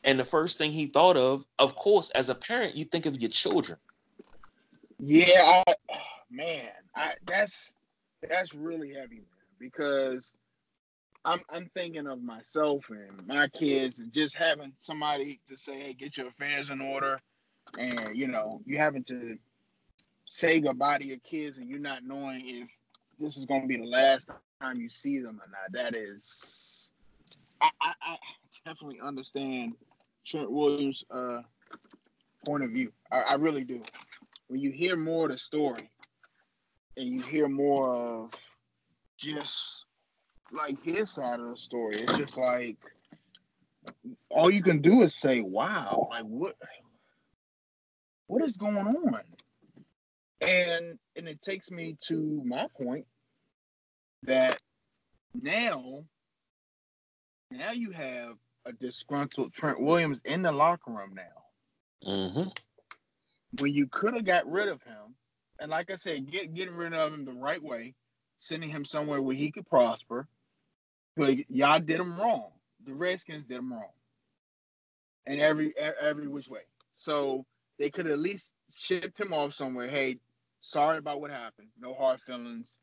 [0.04, 3.20] And the first thing he thought of, of course, as a parent, you think of
[3.20, 3.78] your children.
[5.00, 5.74] Yeah, I,
[6.30, 7.74] man, I, that's
[8.28, 9.24] that's really heavy, man.
[9.58, 10.32] Because
[11.26, 15.92] I'm I'm thinking of myself and my kids, and just having somebody to say, "Hey,
[15.92, 17.18] get your affairs in order,"
[17.78, 19.36] and you know, you having to
[20.26, 22.70] say goodbye to your kids, and you're not knowing if
[23.18, 24.30] this is going to be the last
[24.62, 25.72] time you see them or not.
[25.72, 26.90] That is,
[27.60, 28.16] I, I, I
[28.64, 29.74] definitely understand
[30.24, 31.42] Trent Williams' uh,
[32.44, 32.92] point of view.
[33.10, 33.82] I, I really do.
[34.46, 35.90] When you hear more of the story,
[36.96, 38.30] and you hear more of
[39.18, 39.85] just
[40.56, 42.76] like his side of the story, it's just like
[44.30, 46.56] all you can do is say, "Wow!" Like what?
[48.26, 49.20] What is going on?
[50.40, 53.06] And and it takes me to my point
[54.24, 54.60] that
[55.42, 56.04] now,
[57.50, 62.08] now you have a disgruntled Trent Williams in the locker room now.
[62.08, 62.48] Mm-hmm.
[63.60, 65.14] When you could have got rid of him,
[65.60, 67.94] and like I said, get getting rid of him the right way,
[68.40, 70.28] sending him somewhere where he could prosper.
[71.16, 72.50] But y'all did him wrong.
[72.84, 73.90] The Redskins did him wrong,
[75.26, 76.60] and every every which way.
[76.94, 77.44] So
[77.78, 79.88] they could at least shipped him off somewhere.
[79.88, 80.18] Hey,
[80.60, 81.68] sorry about what happened.
[81.80, 82.78] No hard feelings.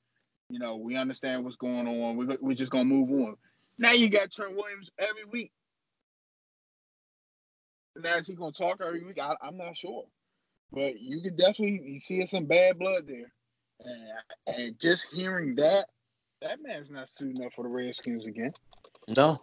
[0.50, 2.18] You know, we understand what's going on.
[2.18, 3.36] We, we're just gonna move on.
[3.78, 5.52] Now you got Trent Williams every week.
[7.96, 9.20] Now is he gonna talk every week?
[9.20, 10.06] I, am not sure,
[10.72, 13.32] but you could definitely you see some bad blood there,
[13.80, 15.88] and, and just hearing that,
[16.44, 18.52] that man's not suiting up for the Redskins again.
[19.08, 19.40] No,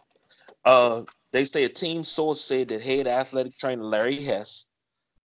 [0.65, 4.67] uh, they say a team source said that head athletic trainer Larry Hess,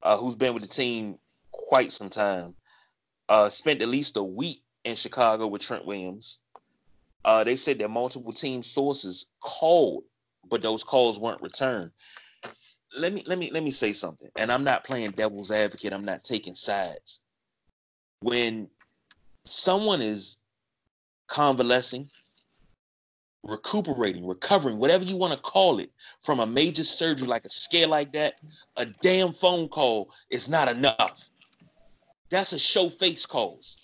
[0.03, 1.17] uh, who's been with the team
[1.51, 2.53] quite some time,
[3.29, 6.41] uh, spent at least a week in Chicago with Trent Williams.
[7.25, 10.03] Uh, they said that multiple team sources called,
[10.49, 11.91] but those calls weren't returned.
[12.99, 15.93] Let me let me let me say something, and I'm not playing devil's advocate.
[15.93, 17.21] I'm not taking sides.
[18.19, 18.67] When
[19.45, 20.42] someone is
[21.33, 22.07] convalescing,
[23.41, 25.89] recuperating, recovering, whatever you want to call it,
[26.21, 28.35] from a major surgery like a scare like that,
[28.77, 31.31] a damn phone call is not enough.
[32.29, 33.79] That's a show face calls.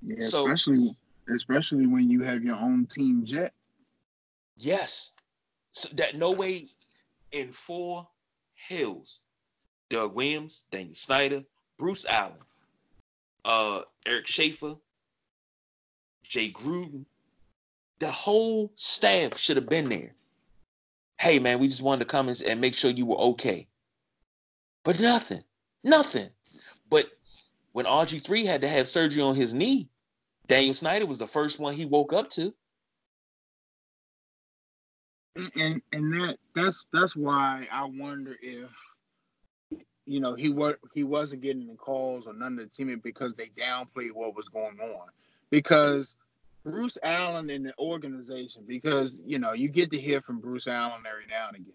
[0.00, 0.96] Yeah, so, especially
[1.34, 3.52] especially when you have your own team jet.
[4.56, 5.14] Yes.
[5.72, 6.68] So that no way
[7.32, 8.08] in four
[8.54, 9.22] hills,
[9.90, 11.42] Doug Williams, Daniel Snyder,
[11.78, 12.38] Bruce Allen,
[13.44, 14.76] uh, Eric Schaffer,
[16.28, 17.06] Jay Gruden,
[18.00, 20.14] the whole staff should have been there.
[21.18, 23.66] Hey man, we just wanted to come and make sure you were okay.
[24.84, 25.42] But nothing,
[25.82, 26.28] nothing.
[26.90, 27.06] But
[27.72, 29.88] when RG3 had to have surgery on his knee,
[30.46, 32.54] Daniel Snyder was the first one he woke up to.
[35.56, 38.70] And and that that's that's why I wonder if
[40.04, 43.34] you know he was he wasn't getting the calls or none of the team because
[43.34, 45.08] they downplayed what was going on.
[45.50, 46.16] Because
[46.64, 51.02] Bruce Allen in the organization, because you know you get to hear from Bruce Allen
[51.10, 51.74] every now and again.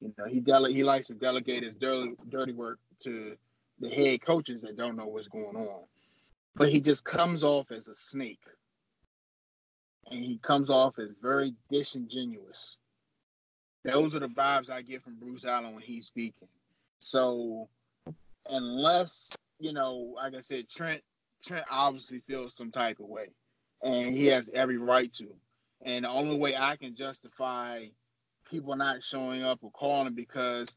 [0.00, 3.36] You know he dele- he likes to delegate his dirty dirty work to
[3.80, 5.80] the head coaches that don't know what's going on
[6.54, 8.40] but he just comes off as a snake.
[10.10, 12.76] And he comes off as very disingenuous.
[13.84, 16.48] Those are the vibes I get from Bruce Allen when he's speaking.
[17.00, 17.68] So
[18.48, 21.02] unless, you know, like I said, Trent
[21.42, 23.28] Trent obviously feels some type of way.
[23.82, 25.28] And he has every right to.
[25.84, 27.86] And the only way I can justify
[28.48, 30.68] people not showing up or calling because,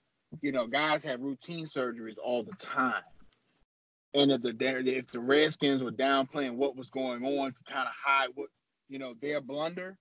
[0.42, 3.04] you know, guys have routine surgeries all the time.
[4.16, 7.94] And if the if the Redskins were downplaying what was going on to kind of
[8.02, 8.48] hide what
[8.88, 9.98] you know their blunder,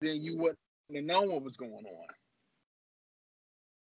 [0.00, 0.58] then you wouldn't
[0.94, 2.06] have known what was going on.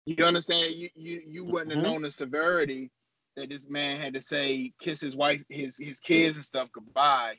[0.06, 0.74] You understand?
[0.74, 1.92] You you you wouldn't have mm-hmm.
[1.92, 2.90] known the severity
[3.36, 7.36] that this man had to say kiss his wife, his his kids and stuff goodbye,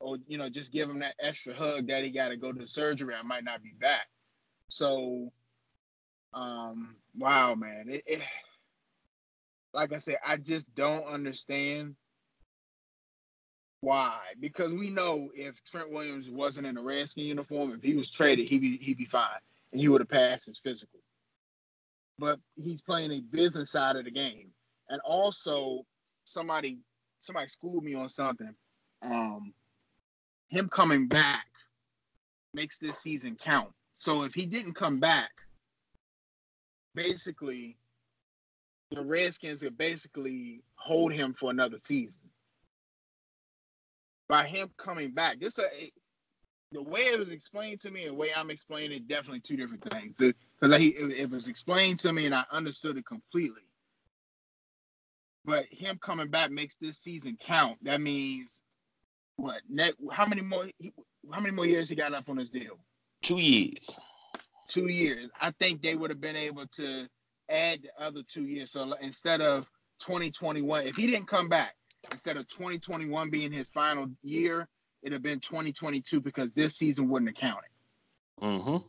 [0.00, 2.58] or you know just give him that extra hug that he got to go to
[2.58, 3.14] the surgery.
[3.14, 4.06] I might not be back.
[4.68, 5.32] So,
[6.34, 8.22] um, wow, man, it, it
[9.72, 11.94] like I said, I just don't understand
[13.80, 14.18] why.
[14.40, 18.48] Because we know if Trent Williams wasn't in a Redskin uniform, if he was traded,
[18.48, 19.40] he'd be he'd be fine
[19.72, 21.00] and he would have passed his physical.
[22.18, 24.50] But he's playing a business side of the game.
[24.88, 25.84] And also
[26.24, 26.78] somebody
[27.18, 28.54] somebody schooled me on something.
[29.02, 29.52] Um
[30.48, 31.46] him coming back
[32.54, 33.70] makes this season count.
[33.98, 35.30] So if he didn't come back,
[36.94, 37.76] basically
[38.90, 42.20] the Redskins could basically hold him for another season.
[44.28, 45.64] By him coming back, this a
[46.72, 49.56] the way it was explained to me and the way I'm explaining it, definitely two
[49.56, 50.16] different things.
[50.18, 53.62] Because it, it was explained to me and I understood it completely.
[55.46, 57.78] But him coming back makes this season count.
[57.82, 58.60] That means
[59.36, 59.62] what?
[59.70, 60.66] Net, how many more?
[61.32, 62.78] How many more years he got left on his deal?
[63.22, 63.98] Two years.
[64.68, 65.30] Two years.
[65.40, 67.06] I think they would have been able to
[67.48, 68.72] add the other two years.
[68.72, 71.74] So instead of 2021, if he didn't come back,
[72.10, 74.68] instead of 2021 being his final year,
[75.02, 77.70] it'd have been 2022 because this season wouldn't have counted.
[78.42, 78.84] Mm-hmm.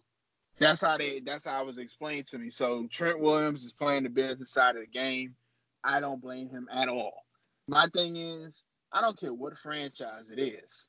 [0.59, 1.19] That's how they.
[1.19, 2.49] That's how it was explained to me.
[2.49, 5.35] So Trent Williams is playing the business side of the game.
[5.83, 7.23] I don't blame him at all.
[7.67, 10.87] My thing is, I don't care what franchise it is.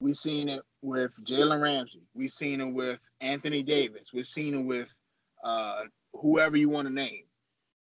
[0.00, 2.02] We've seen it with Jalen Ramsey.
[2.14, 4.12] We've seen it with Anthony Davis.
[4.12, 4.92] We've seen it with
[5.44, 5.82] uh,
[6.14, 7.24] whoever you want to name.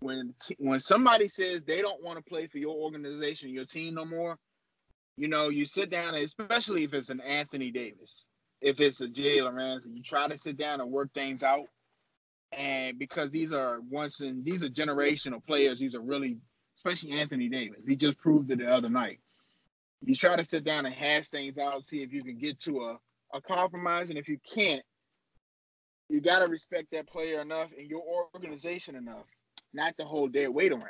[0.02, 3.94] When t- when somebody says they don't want to play for your organization, your team
[3.94, 4.36] no more,
[5.16, 8.26] you know, you sit down, especially if it's an Anthony Davis
[8.62, 11.66] if it's a Jalen Ramsey, you try to sit down and work things out.
[12.52, 16.38] And because these are once in these are generational players, these are really,
[16.78, 17.82] especially Anthony Davis.
[17.88, 19.20] He just proved it the other night.
[20.04, 22.82] You try to sit down and hash things out, see if you can get to
[22.82, 23.00] a,
[23.34, 24.10] a compromise.
[24.10, 24.82] And if you can't,
[26.10, 28.04] you gotta respect that player enough and your
[28.36, 29.26] organization enough
[29.74, 30.88] not to hold dead weight around.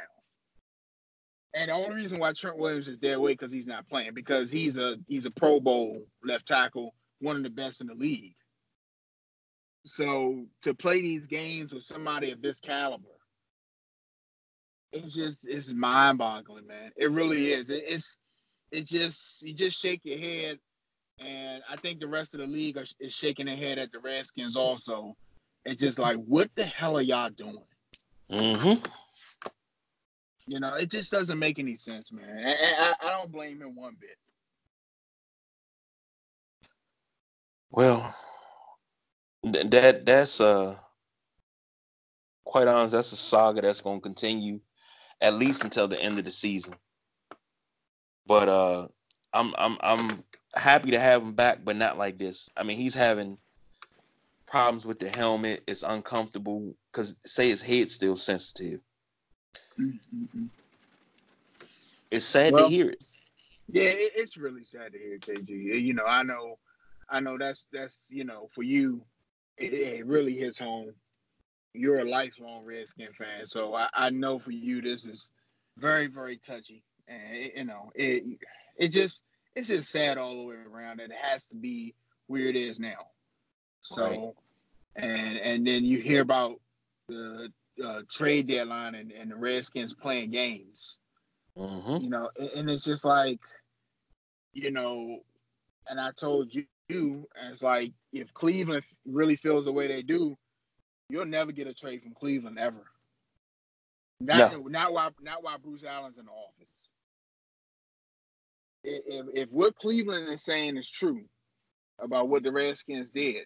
[1.54, 4.50] And the only reason why Trent Williams is dead weight because he's not playing because
[4.50, 8.36] he's a he's a Pro Bowl left tackle one of the best in the league.
[9.86, 13.08] So to play these games with somebody of this caliber,
[14.94, 16.92] it's just it's mind boggling, man.
[16.98, 17.70] It really is.
[17.70, 18.18] It, it's
[18.72, 20.60] it just you just shake your head,
[21.20, 24.00] and I think the rest of the league are, is shaking their head at the
[24.00, 25.16] Redskins also.
[25.66, 27.64] It's just like, what the hell are y'all doing?
[28.32, 28.84] Mm-hmm.
[30.48, 32.28] You know, it just doesn't make any sense, man.
[32.28, 34.18] And I, I don't blame him one bit.
[37.70, 38.14] Well,
[39.44, 40.76] that that's uh
[42.46, 44.60] quite honest, that's a saga that's gonna continue
[45.22, 46.76] at least until the end of the season.
[48.26, 48.88] But uh
[49.34, 50.24] I'm I'm I'm
[50.56, 52.50] happy to have him back, but not like this.
[52.58, 53.38] I mean, he's having
[54.46, 55.64] problems with the helmet.
[55.68, 58.82] It's uncomfortable because say his head's still sensitive.
[59.80, 60.46] Mm-hmm.
[62.12, 63.04] It's sad well, to hear it.
[63.72, 65.50] Yeah, it's really sad to hear, KG.
[65.82, 66.58] You know, I know
[67.10, 69.02] I know that's that's you know for you,
[69.58, 70.94] it, it really hits home.
[71.74, 75.30] You're a lifelong Redskin fan, so I, I know for you this is
[75.78, 78.24] very very touchy, and it, you know it
[78.78, 79.24] it just
[79.56, 81.94] it's just sad all the way around that it has to be
[82.28, 83.08] where it is now.
[83.84, 84.36] So,
[84.98, 85.08] right.
[85.08, 86.60] and and then you hear about
[87.08, 87.52] the
[87.84, 90.98] uh, trade deadline and, and the Redskins playing games.
[91.58, 92.04] Mm-hmm.
[92.04, 93.40] You know, and, and it's just like,
[94.54, 95.20] you know,
[95.90, 97.28] and I told you do.
[97.50, 100.36] It's like if Cleveland really feels the way they do,
[101.10, 102.84] you'll never get a trade from Cleveland ever.
[104.20, 104.68] Not, no.
[104.68, 106.68] not why not why Bruce Allen's in the office.
[108.84, 111.24] If, if what Cleveland is saying is true
[112.00, 113.46] about what the Redskins did,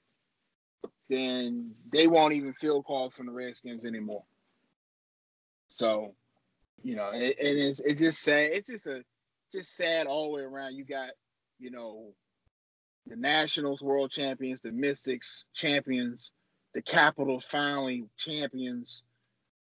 [1.09, 4.23] then they won't even feel calls from the Redskins anymore.
[5.69, 6.15] So,
[6.83, 8.51] you know, it, it is it's just sad.
[8.53, 9.03] It's just a
[9.51, 10.75] just sad all the way around.
[10.75, 11.11] You got,
[11.59, 12.13] you know,
[13.07, 16.31] the Nationals world champions, the Mystics champions,
[16.73, 19.03] the Capitals finally champions,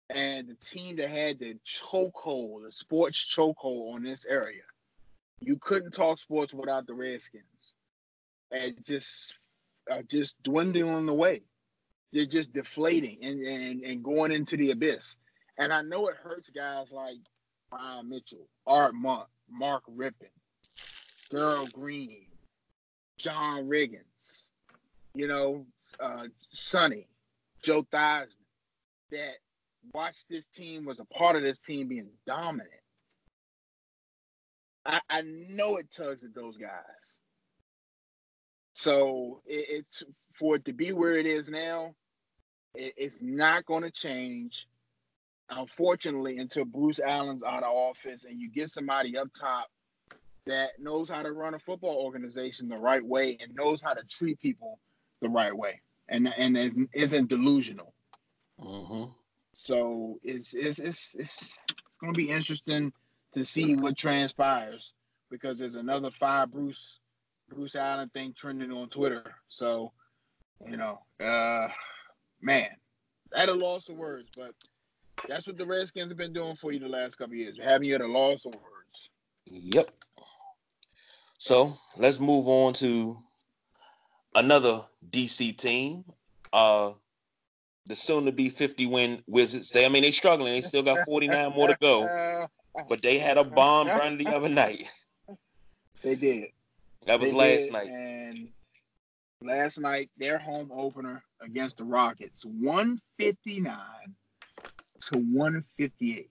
[0.10, 4.64] and the team that had the chokehold, the sports chokehold on this area.
[5.40, 7.44] You couldn't talk sports without the Redskins.
[8.52, 9.36] And just
[9.92, 11.42] uh, just dwindling away.
[12.12, 15.18] They're just deflating and, and, and going into the abyss.
[15.58, 17.18] And I know it hurts guys like
[17.70, 20.32] Brian Mitchell, Art Monk, Mark Rypien,
[21.30, 22.26] Darrell Green,
[23.20, 24.48] John Riggins,
[25.14, 25.66] you know,
[26.00, 27.08] uh, Sonny,
[27.62, 28.28] Joe Theismann,
[29.12, 29.36] that
[29.94, 32.70] watched this team, was a part of this team being dominant.
[34.86, 36.70] I, I know it tugs at those guys.
[38.74, 41.96] So it, it's for it to be where it is now,
[42.74, 44.68] it, it's not going to change.
[45.50, 49.68] Unfortunately, until Bruce Allen's out of office and you get somebody up top
[50.46, 54.04] that knows how to run a football organization the right way and knows how to
[54.04, 54.80] treat people
[55.22, 57.94] the right way and and isn't delusional.
[58.60, 59.12] Mm-hmm.
[59.54, 61.58] So it's it's it's it's
[62.02, 62.92] going to be interesting
[63.34, 64.94] to see what transpires
[65.30, 67.00] because there's another five Bruce
[67.50, 69.36] Bruce Allen thing trending on Twitter.
[69.50, 69.92] So
[70.66, 71.68] you know, uh,
[72.42, 72.70] man,
[73.36, 74.54] at a loss of words, but
[75.28, 77.96] that's what the Redskins have been doing for you the last couple years, having you
[77.96, 79.10] at a loss of words.
[79.46, 79.92] Yep.
[81.40, 83.18] So let's move on to
[84.36, 86.04] another DC team.
[86.52, 86.92] Uh
[87.88, 89.72] the soon to be 50 win Wizards.
[89.72, 90.54] They I mean they struggling.
[90.54, 92.48] They still got 49 more to go.
[92.88, 94.92] But they had a bomb run the other night.
[96.02, 96.46] They did.
[97.08, 97.90] That was They last did, night.
[97.90, 98.48] And
[99.42, 103.76] last night, their home opener against the Rockets, 159
[105.08, 106.30] to 158.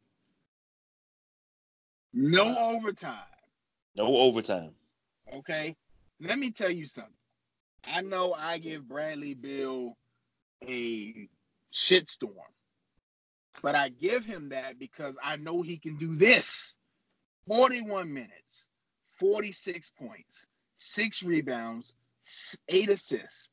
[2.14, 3.18] No overtime.
[3.94, 4.70] No overtime.
[5.34, 5.76] Okay.
[6.20, 7.12] Let me tell you something.
[7.84, 9.96] I know I give Bradley Beal
[10.66, 11.28] a
[11.72, 12.32] shitstorm,
[13.62, 16.76] but I give him that because I know he can do this
[17.48, 18.68] 41 minutes,
[19.18, 21.94] 46 points, six rebounds,
[22.68, 23.50] eight assists,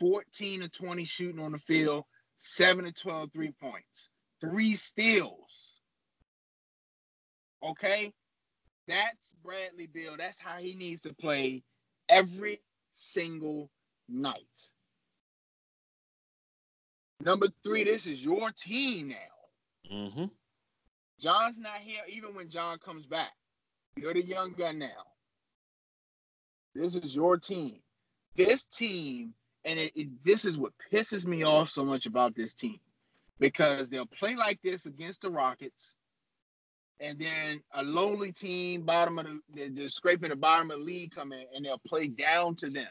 [0.00, 2.04] 14 to 20 shooting on the field,
[2.38, 4.10] seven to 12 three points,
[4.40, 5.80] three steals.
[7.62, 8.12] Okay?
[8.88, 10.16] That's Bradley Beal.
[10.16, 11.62] That's how he needs to play
[12.08, 12.60] every
[12.94, 13.70] single
[14.08, 14.72] night.
[17.20, 19.92] Number three, this is your team now.
[19.92, 20.24] Mm-hmm.
[21.20, 23.32] John's not here even when John comes back.
[23.96, 25.04] You're the young gun now.
[26.74, 27.72] This is your team.
[28.36, 29.34] This team,
[29.64, 32.78] and it, it- this is what pisses me off so much about this team
[33.40, 35.96] because they'll play like this against the Rockets,
[37.00, 40.84] and then a lowly team, bottom of the, they're, they're scraping the bottom of the
[40.84, 42.88] league, come in and they'll play down to them.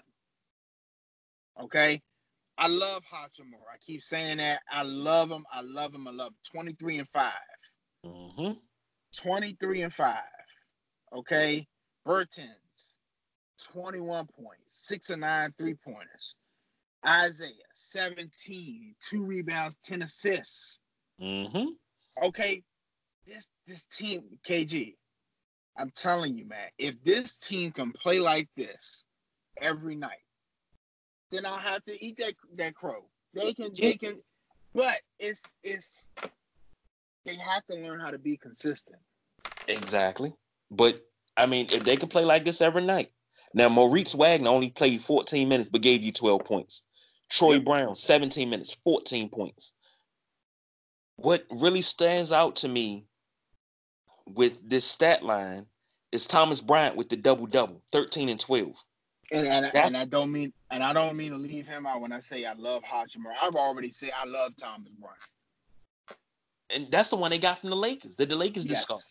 [1.62, 2.02] Okay.
[2.58, 3.74] I love Hachimura.
[3.74, 4.62] I keep saying that.
[4.72, 5.46] I love him.
[5.52, 6.08] I love him.
[6.08, 6.38] I love him.
[6.52, 7.32] 23 and 5.
[8.06, 8.52] Mm-hmm.
[9.16, 10.18] 23 and 5.
[11.16, 11.68] Okay.
[12.08, 12.94] Bertans
[13.74, 16.36] 21 points, six and nine three pointers.
[17.06, 20.80] Isaiah 17, two rebounds, 10 assists.
[21.22, 21.68] Mm-hmm.
[22.24, 22.64] Okay.
[23.28, 24.96] This this team, KG,
[25.78, 29.06] I'm telling you, man, if this team can play like this
[29.62, 30.24] every night,
[31.32, 33.06] then I'll have to eat that that crow.
[33.34, 34.22] They can they can
[34.74, 36.10] but it's it's
[37.26, 39.00] they have to learn how to be consistent.
[39.68, 40.34] Exactly.
[40.72, 41.02] But
[41.36, 43.10] I mean, if they can play like this every night.
[43.54, 46.84] Now, Moritz Wagner only played 14 minutes but gave you 12 points.
[47.30, 47.66] Troy Yep.
[47.66, 49.74] Brown, 17 minutes, 14 points.
[51.18, 53.07] What really stands out to me
[54.36, 55.66] with this stat line
[56.12, 58.74] is Thomas Bryant with the double double, 13 and 12.
[59.32, 62.14] And and, and I don't mean and I don't mean to leave him out when
[62.14, 63.34] I say I love Hachimura.
[63.42, 65.18] I've already said I love Thomas Bryant.
[66.76, 68.16] And that's the one they got from the Lakers.
[68.16, 68.80] Did the Lakers Yes.
[68.80, 69.04] discovered.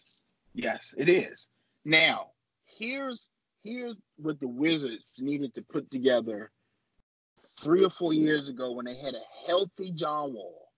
[0.55, 1.49] Yes, it is.
[1.85, 2.31] Now,
[2.65, 3.29] here's
[3.63, 6.51] here's what the Wizards needed to put together
[7.61, 10.69] three or four years ago when they had a healthy John Wall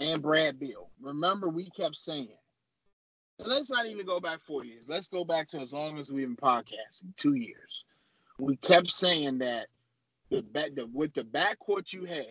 [0.00, 0.90] and Brad Beal.
[1.00, 2.28] Remember, we kept saying,
[3.38, 4.84] let's not even go back four years.
[4.86, 7.84] Let's go back to as long as we've been podcasting, two years.
[8.38, 9.66] We kept saying that
[10.30, 12.26] the back the, with the backcourt you had,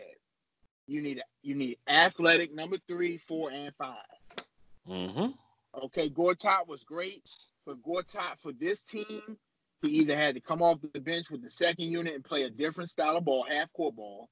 [0.87, 4.45] you need you need athletic number three, four, and five.
[4.87, 5.31] Mm-hmm.
[5.83, 7.29] Okay, Gortat was great,
[7.65, 9.37] for Gortat for this team,
[9.81, 12.49] he either had to come off the bench with the second unit and play a
[12.49, 14.29] different style of ball, half court ball.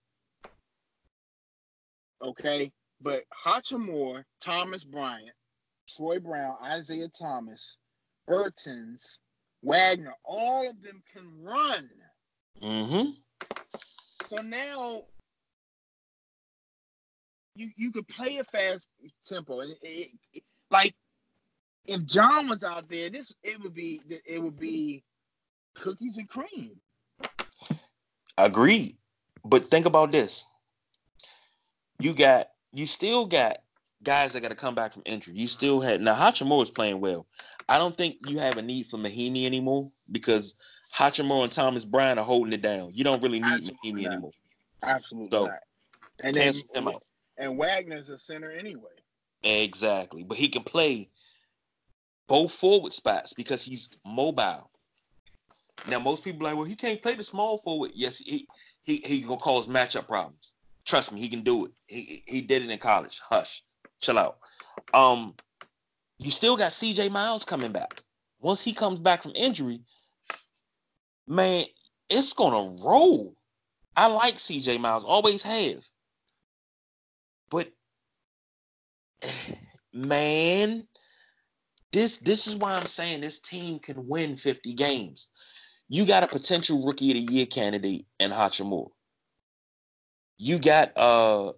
[2.22, 2.72] Okay,
[3.02, 5.36] but Hachimura, Thomas Bryant,
[5.88, 7.78] Troy Brown, Isaiah Thomas,
[8.30, 9.20] Bertans,
[9.62, 11.90] Wagner, all of them can run.
[12.62, 13.12] Mm-hmm.
[14.28, 15.04] So now
[17.56, 18.90] you you could play a fast
[19.26, 19.62] tempo.
[19.62, 20.96] It- it- it- like
[21.88, 25.04] if John was out there, this it would be it would be
[25.74, 26.80] cookies and cream.
[28.38, 28.98] Agreed.
[29.44, 30.46] But think about this.
[32.00, 33.58] You got you still got
[34.06, 35.34] guys that got to come back from injury.
[35.36, 37.28] You still had now Hachimura is playing well.
[37.68, 40.56] I don't think you have a need for Mahinmi anymore because
[40.95, 42.91] Hachimura and Thomas Bryant are holding it down.
[42.93, 44.12] You don't really need Absolutely Mahinmi not.
[44.14, 44.32] anymore.
[44.84, 45.60] Absolutely So, not.
[46.24, 47.03] And then him out.
[47.38, 48.84] and Wagner's a center anyway.
[49.43, 50.24] Exactly.
[50.24, 51.10] But he can play
[52.28, 54.70] both forward spots because he's mobile.
[55.89, 57.91] Now most people are like, well, he can't play the small forward.
[57.93, 58.47] Yes, he
[58.84, 60.56] he he gonna cause matchup problems.
[60.86, 61.72] Trust me, he can do it.
[61.88, 63.20] He he did it in college.
[63.20, 63.62] Hush,
[64.02, 64.38] chill out.
[64.93, 65.34] Um,
[66.20, 67.10] you still got C.J.
[67.10, 68.02] Miles coming back.
[68.39, 69.82] Once he comes back from injury,
[71.28, 71.66] man,
[72.10, 73.36] it's gonna roll.
[73.98, 74.78] I like C.J.
[74.78, 75.84] Miles, always have.
[77.50, 77.70] But
[79.93, 80.88] man,
[81.91, 85.30] this this is why I'm saying this team can win 50 games.
[85.88, 88.89] You got a potential rookie of the year candidate in Hachimura.
[90.38, 91.54] You got uh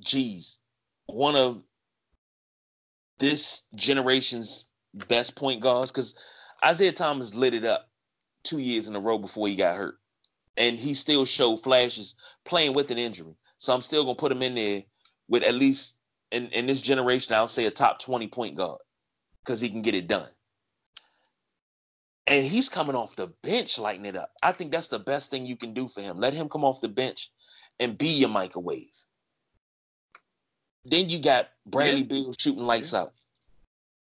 [0.00, 0.58] geez,
[1.06, 1.62] one of
[3.18, 4.66] this generation's
[5.08, 6.14] best point guards because
[6.64, 7.88] Isaiah Thomas lit it up
[8.42, 9.98] two years in a row before he got hurt.
[10.58, 12.14] And he still showed flashes
[12.46, 13.34] playing with an injury.
[13.58, 14.82] So I'm still gonna put him in there
[15.28, 15.98] with at least
[16.30, 18.80] in, in this generation, I'll say a top 20 point guard
[19.44, 20.28] because he can get it done.
[22.26, 24.32] And he's coming off the bench lighting it up.
[24.42, 26.18] I think that's the best thing you can do for him.
[26.18, 27.30] Let him come off the bench
[27.78, 28.90] and be your microwave.
[30.88, 32.06] Then you got Bradley yeah.
[32.06, 33.00] Beal shooting lights yeah.
[33.00, 33.12] out.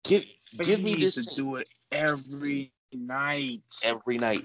[0.04, 0.24] Give
[0.56, 3.62] but give me this to do it every night.
[3.84, 4.44] Every night.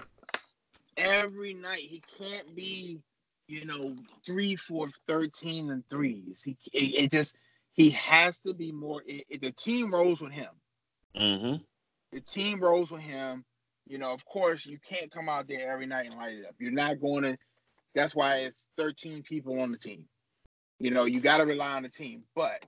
[0.96, 1.80] Every night.
[1.80, 3.00] He can't be,
[3.46, 3.94] you know,
[4.26, 6.42] three for 13 and threes.
[6.42, 7.36] He it, it just
[7.72, 9.02] he has to be more.
[9.06, 10.50] It, it, the team rolls with him.
[11.16, 11.62] Mm-hmm.
[12.12, 13.44] The team rolls with him.
[13.86, 16.54] You know, of course, you can't come out there every night and light it up.
[16.58, 17.38] You're not going to.
[17.94, 20.06] That's why it's 13 people on the team.
[20.84, 22.24] You know, you got to rely on the team.
[22.34, 22.62] But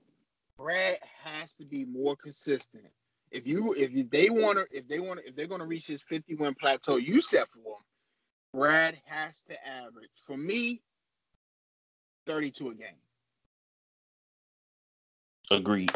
[0.57, 2.85] Brad has to be more consistent.
[3.29, 6.01] If you if they want to if they want if they're going to reach this
[6.01, 7.83] 50 win plateau you set for them,
[8.55, 10.81] Brad has to average for me
[12.25, 12.87] 32 a game.
[15.51, 15.91] Agreed.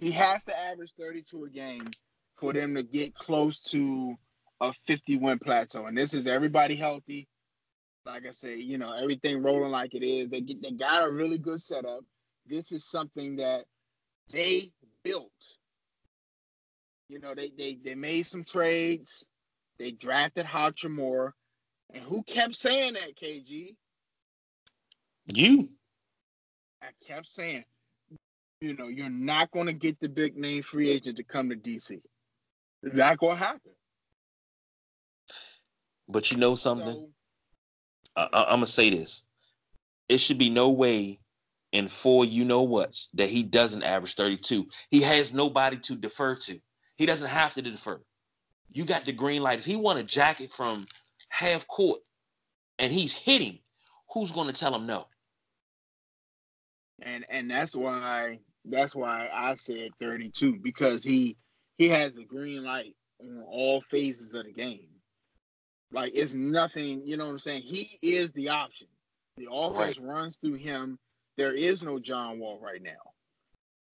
[0.00, 1.86] He has to average 32 a game
[2.38, 4.16] for them to get close to
[4.62, 5.84] a 50 win plateau.
[5.84, 7.28] And this is everybody healthy.
[8.04, 10.28] Like I say, you know, everything rolling like it is.
[10.28, 12.00] They get they got a really good setup.
[12.46, 13.64] This is something that
[14.32, 14.72] they
[15.04, 15.30] built.
[17.08, 19.24] You know, they they they made some trades.
[19.78, 21.32] They drafted Hachimura.
[21.94, 23.74] And who kept saying that, KG?
[25.26, 25.68] You.
[26.82, 27.64] I kept saying,
[28.60, 31.56] you know, you're not going to get the big name free agent to come to
[31.56, 32.00] DC.
[32.82, 33.72] It's not going to happen.
[36.08, 36.94] But you know something?
[36.94, 37.08] So,
[38.16, 39.26] I, I'm going to say this.
[40.08, 41.18] It should be no way
[41.72, 44.66] in four you know what's that he doesn't average 32.
[44.90, 46.58] He has nobody to defer to.
[46.98, 48.00] He doesn't have to defer.
[48.72, 49.58] You got the green light.
[49.58, 50.86] If he won a jacket from
[51.30, 52.00] half court
[52.78, 53.58] and he's hitting,
[54.12, 55.06] who's to tell him no?
[57.00, 61.36] And and that's why that's why I said 32 because he
[61.78, 64.88] he has a green light on all phases of the game.
[65.92, 67.62] Like it's nothing, you know what I'm saying?
[67.62, 68.88] He is the option.
[69.36, 70.14] The offense right.
[70.14, 70.98] runs through him.
[71.36, 72.90] There is no John Wall right now.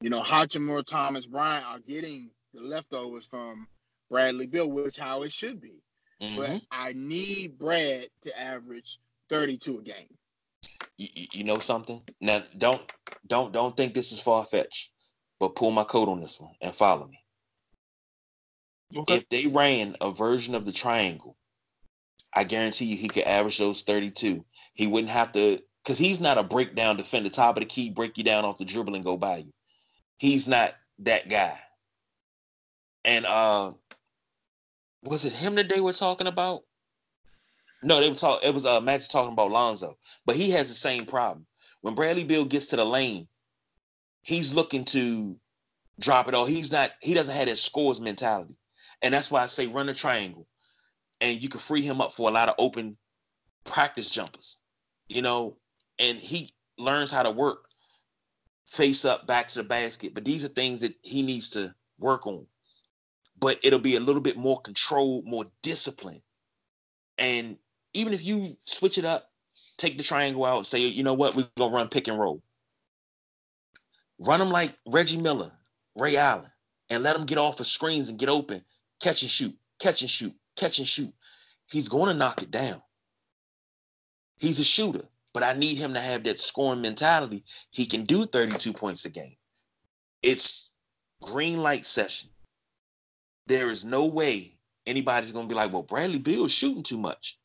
[0.00, 3.66] You know, Hachimura, Thomas Bryant are getting the leftovers from
[4.10, 5.82] Bradley Beal, which how it should be.
[6.22, 6.36] Mm-hmm.
[6.36, 10.18] But I need Brad to average 32 a game
[10.98, 12.02] you, you know something?
[12.20, 12.82] Now don't
[13.26, 14.90] don't don't think this is far fetched,
[15.40, 17.22] but pull my coat on this one and follow me.
[18.96, 19.16] Okay.
[19.16, 21.36] If they ran a version of the triangle,
[22.34, 24.44] I guarantee you he could average those 32.
[24.74, 28.18] He wouldn't have to because he's not a breakdown defender, top of the key, break
[28.18, 29.52] you down off the dribble and go by you.
[30.18, 31.58] He's not that guy.
[33.04, 33.72] And uh
[35.04, 36.64] was it him that they were talking about?
[37.82, 38.48] No, they were talking.
[38.48, 41.46] It was uh, Magic talking about Lonzo, but he has the same problem.
[41.80, 43.28] When Bradley Beal gets to the lane,
[44.22, 45.38] he's looking to
[46.00, 46.44] drop it all.
[46.44, 46.90] He's not.
[47.00, 48.58] He doesn't have that scores mentality,
[49.02, 50.48] and that's why I say run a triangle,
[51.20, 52.96] and you can free him up for a lot of open
[53.64, 54.58] practice jumpers.
[55.08, 55.56] You know,
[55.98, 57.68] and he learns how to work
[58.66, 60.14] face up back to the basket.
[60.14, 62.46] But these are things that he needs to work on.
[63.40, 66.22] But it'll be a little bit more controlled, more disciplined.
[67.18, 67.56] And
[67.94, 69.28] even if you switch it up,
[69.76, 72.42] take the triangle out, say, you know what, we're gonna run pick and roll.
[74.26, 75.50] Run them like Reggie Miller,
[75.96, 76.50] Ray Allen,
[76.90, 78.62] and let them get off of screens and get open,
[79.00, 81.12] catch and shoot, catch and shoot, catch and shoot.
[81.70, 82.80] He's going to knock it down.
[84.38, 85.04] He's a shooter,
[85.34, 87.44] but I need him to have that scoring mentality.
[87.70, 89.36] He can do 32 points a game.
[90.22, 90.72] It's
[91.22, 92.30] green light session.
[93.46, 94.52] There is no way
[94.86, 97.38] anybody's going to be like, well, Bradley Beal is shooting too much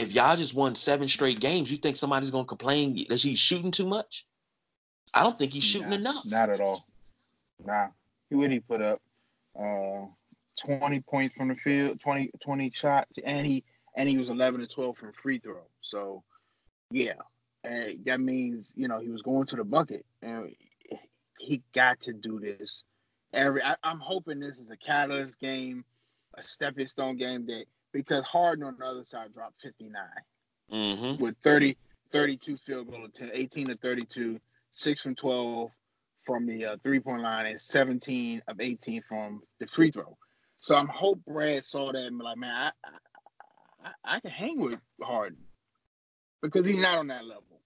[0.00, 3.70] if y'all just won seven straight games, you think somebody's gonna complain that he's shooting
[3.70, 4.26] too much?
[5.14, 6.24] I don't think he's shooting nah, enough.
[6.26, 6.86] Not at all.
[7.64, 7.88] Nah.
[8.30, 9.00] What he put up?
[9.58, 10.06] Uh
[10.56, 13.64] 20 points from the field, 20, 20 shots, and he
[13.96, 15.62] and he was 11 to 12 from free throw.
[15.80, 16.22] So,
[16.90, 17.14] yeah,
[17.64, 20.54] and that means you know he was going to the bucket, and
[21.38, 22.84] he got to do this.
[23.32, 25.84] Every I, am hoping this is a catalyst game,
[26.34, 30.02] a stepping stone game that because Harden on the other side dropped 59
[30.70, 31.22] mm-hmm.
[31.22, 31.76] with 30,
[32.12, 34.38] 32 field goal attempt, 18 to 32,
[34.72, 35.70] six from 12
[36.24, 40.16] from the uh, three point line, and 17 of 18 from the free throw.
[40.66, 42.90] So I'm hope Brad saw that and be like, man, I,
[43.84, 45.38] I, I, can hang with Harden
[46.42, 47.60] because he's not on that level.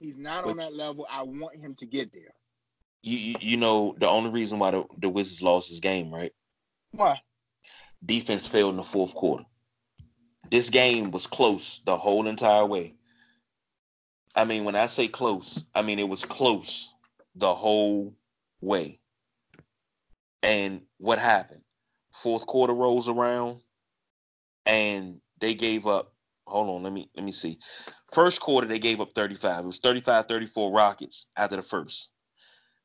[0.00, 1.06] He's not on that level.
[1.08, 2.34] I want him to get there.
[3.04, 6.32] You, you know the only reason why the, the Wizards lost his game, right?
[6.90, 7.20] Why?
[8.04, 9.44] defense failed in the fourth quarter.
[10.50, 12.96] This game was close the whole entire way.
[14.34, 16.92] I mean, when I say close, I mean it was close
[17.36, 18.16] the whole
[18.60, 18.98] way.
[20.42, 21.62] And what happened?
[22.12, 23.60] Fourth quarter rolls around,
[24.66, 26.12] and they gave up.
[26.46, 27.58] Hold on, let me let me see.
[28.12, 29.64] First quarter they gave up 35.
[29.64, 32.10] It was 35-34 Rockets after the first.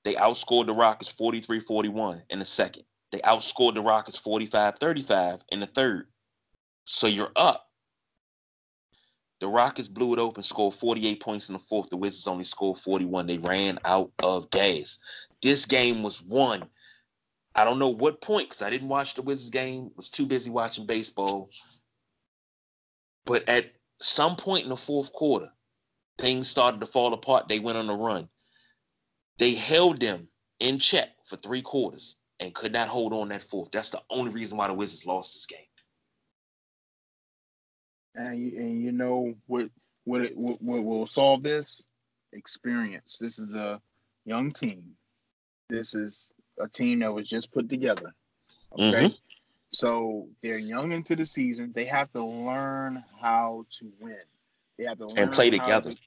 [0.03, 2.83] They outscored the Rockets 43-41 in the second.
[3.11, 6.07] They outscored the Rockets 45-35 in the third.
[6.85, 7.67] So you're up.
[9.39, 11.89] The Rockets blew it open, scored 48 points in the fourth.
[11.89, 13.27] The Wizards only scored 41.
[13.27, 15.27] They ran out of gas.
[15.41, 16.67] This game was won.
[17.57, 19.89] I don't know what point because I didn't watch the Wizards game.
[19.95, 21.49] Was too busy watching baseball.
[23.25, 25.51] But at some point in the fourth quarter,
[26.19, 27.47] things started to fall apart.
[27.49, 28.29] They went on a run.
[29.39, 30.29] They held them
[30.59, 33.71] in check for three quarters and could not hold on that fourth.
[33.71, 35.65] That's the only reason why the Wizards lost this game.
[38.15, 39.69] And you, and you know what
[40.05, 41.81] what, it, what what will solve this?
[42.33, 43.17] Experience.
[43.19, 43.81] This is a
[44.25, 44.83] young team.
[45.69, 46.29] This is
[46.59, 48.13] a team that was just put together.
[48.73, 49.05] Okay.
[49.05, 49.15] Mm-hmm.
[49.71, 51.71] So they're young into the season.
[51.75, 54.17] They have to learn how to win.
[54.77, 55.91] They have to learn and play together.
[55.91, 55.97] To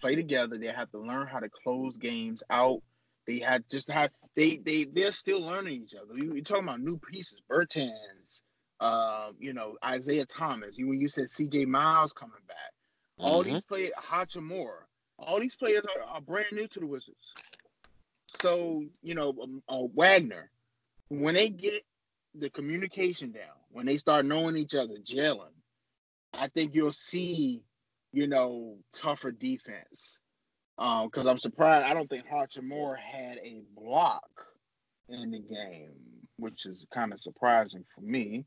[0.00, 0.58] play together.
[0.58, 2.82] They have to learn how to close games out.
[3.26, 6.14] They had just have they they they're still learning each other.
[6.14, 8.42] You, are talking about new pieces, Bertans,
[8.80, 10.76] uh, you know Isaiah Thomas.
[10.76, 11.66] You when you said C.J.
[11.66, 12.56] Miles coming back,
[13.18, 13.24] mm-hmm.
[13.24, 14.82] all these players, Hachimura,
[15.18, 17.32] all these players are, are, brand new to the Wizards.
[18.40, 20.50] So you know um, uh, Wagner,
[21.08, 21.82] when they get
[22.34, 25.52] the communication down, when they start knowing each other, gelling,
[26.34, 27.62] I think you'll see,
[28.12, 30.18] you know, tougher defense
[30.76, 31.84] because um, I'm surprised.
[31.84, 34.46] I don't think Hachimura had a block
[35.08, 35.94] in the game,
[36.38, 38.44] which is kind of surprising for me.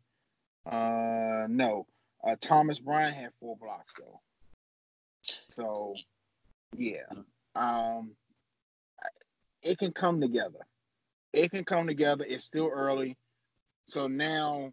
[0.65, 1.85] Uh, no,
[2.27, 4.19] uh, Thomas Bryant had four blocks though.
[5.23, 5.95] So,
[6.75, 7.05] yeah,
[7.55, 8.11] um,
[9.65, 10.59] it can come together.
[11.33, 12.25] It can come together.
[12.27, 13.17] It's still early,
[13.87, 14.71] so now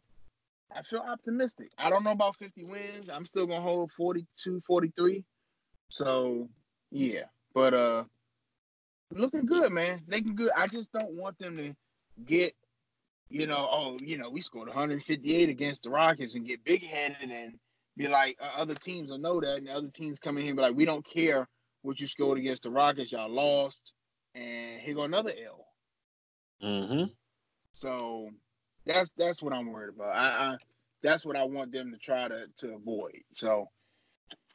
[0.75, 1.71] I feel optimistic.
[1.79, 3.11] I don't know about 50 wins.
[3.11, 5.25] I'm still gonna hold 42, 43.
[5.89, 6.49] So,
[6.91, 7.25] yeah.
[7.55, 8.05] But uh
[9.11, 10.01] looking good, man.
[10.09, 10.51] Looking good.
[10.57, 11.75] I just don't want them to
[12.27, 12.55] get,
[13.29, 17.31] you know, oh, you know, we scored 158 against the Rockets and get big headed
[17.31, 17.55] and
[17.97, 20.57] be like, uh, other teams will know that, and other teams come in here and
[20.57, 21.47] be like, we don't care
[21.83, 23.93] what you scored against the Rockets, y'all lost,
[24.35, 25.67] and here go another L.
[26.63, 27.05] Mm-hmm.
[27.73, 28.31] So
[28.87, 30.15] that's that's what I'm worried about.
[30.15, 30.57] I, I
[31.03, 33.21] that's what I want them to try to to avoid.
[33.33, 33.69] So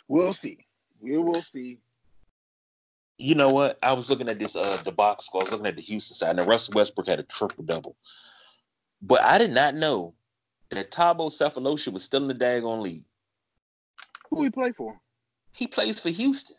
[0.08, 0.66] we'll see.
[1.00, 1.80] We will see
[3.18, 3.80] you know what?
[3.82, 5.42] I was looking at this uh the box score.
[5.42, 6.38] I was looking at the Houston side.
[6.38, 7.96] and Russell Westbrook had a triple double,
[9.02, 10.14] but I did not know
[10.70, 13.06] that Thabo Sefolosha was still in the daggone league.
[14.30, 15.00] Who he play for?
[15.56, 16.58] He plays for Houston.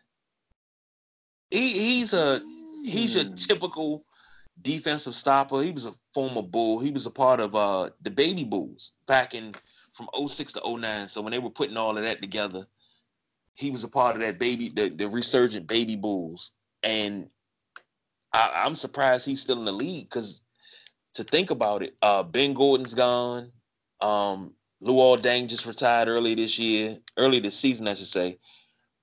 [1.51, 2.41] He he's a
[2.85, 3.35] he's your hmm.
[3.35, 4.05] typical
[4.63, 5.63] defensive stopper.
[5.63, 6.81] He was a former bull.
[6.81, 9.55] He was a part of uh the baby bulls back in
[9.93, 11.09] from 06 to 09.
[11.09, 12.67] So when they were putting all of that together,
[13.55, 16.53] he was a part of that baby, the, the resurgent baby bulls.
[16.85, 17.29] And
[18.33, 20.43] I, am surprised he's still in the league because
[21.15, 23.51] to think about it, uh, Ben Gordon's gone.
[24.01, 28.39] Um, Luol Deng just retired early this year, early this season, I should say.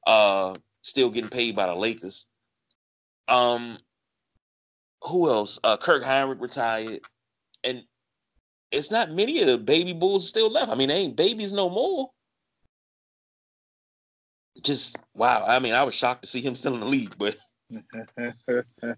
[0.07, 2.27] Uh, still getting paid by the Lakers.
[3.27, 3.77] Um,
[5.01, 5.59] who else?
[5.63, 6.99] Uh, Kirk Hinrich retired,
[7.63, 7.83] and
[8.71, 10.71] it's not many of the baby bulls still left.
[10.71, 12.09] I mean, they ain't babies no more
[14.61, 15.43] just wow.
[15.47, 17.35] I mean, I was shocked to see him still in the league, but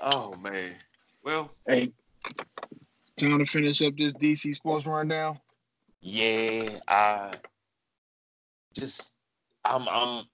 [0.00, 0.74] oh man.
[1.22, 1.92] Well, hey,
[3.18, 5.38] time to finish up this DC sports rundown.
[6.00, 7.32] Yeah, I
[8.76, 9.16] just
[9.64, 10.24] I'm I'm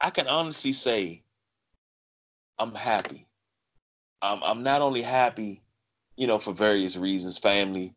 [0.00, 1.24] I can honestly say
[2.58, 3.26] I'm happy.
[4.22, 5.62] I'm I'm not only happy,
[6.16, 7.94] you know, for various reasons, family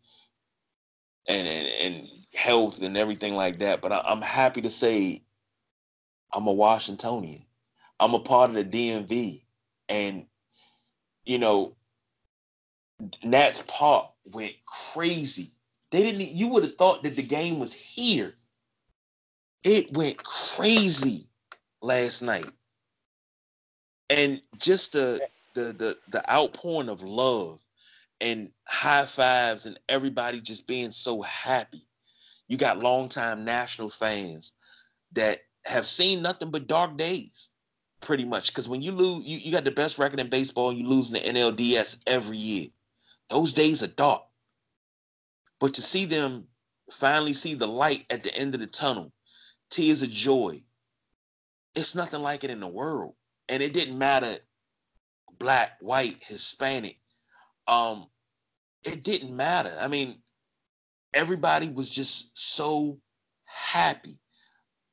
[1.28, 3.82] and and, and health and everything like that.
[3.82, 5.24] But I, am happy to say
[6.34, 7.46] I'm a Washingtonian.
[8.00, 9.44] I'm a part of the DMV.
[9.90, 10.26] And,
[11.26, 11.76] you know,
[13.24, 15.50] Nats Park went crazy.
[15.92, 18.32] They didn't, you would have thought that the game was here.
[19.64, 21.28] It went crazy
[21.84, 22.50] last night.
[24.10, 27.64] And just the the the the outpouring of love
[28.22, 31.86] and high fives and everybody just being so happy
[32.48, 34.54] you got longtime national fans
[35.14, 37.52] that have seen nothing but dark days,
[38.02, 38.48] pretty much.
[38.48, 41.12] Because when you lose, you, you got the best record in baseball, and you lose
[41.12, 42.68] in the NLDS every year.
[43.30, 44.24] Those days are dark.
[45.60, 46.46] But to see them
[46.92, 49.12] finally see the light at the end of the tunnel,
[49.70, 50.58] tears of joy,
[51.76, 53.16] it's nothing like it in the world.
[53.50, 54.38] And it didn't matter
[55.40, 57.00] black, white, Hispanic.
[57.68, 58.08] Um,
[58.84, 59.72] it didn't matter.
[59.80, 60.16] I mean,
[61.14, 63.00] everybody was just so
[63.46, 64.20] happy.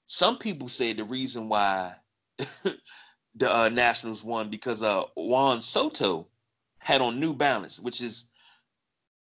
[0.06, 1.92] Some people said the reason why
[2.38, 2.76] the
[3.56, 6.28] uh, Nationals won because uh, Juan Soto
[6.78, 8.30] had on New Balance, which is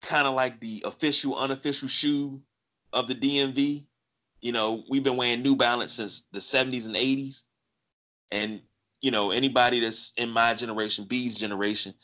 [0.02, 2.40] kind of like the official, unofficial shoe
[2.92, 3.86] of the DMV.
[4.40, 7.44] You know, we've been wearing New Balance since the 70s and 80s.
[8.32, 8.60] And,
[9.00, 11.94] you know, anybody that's in my generation, B's generation,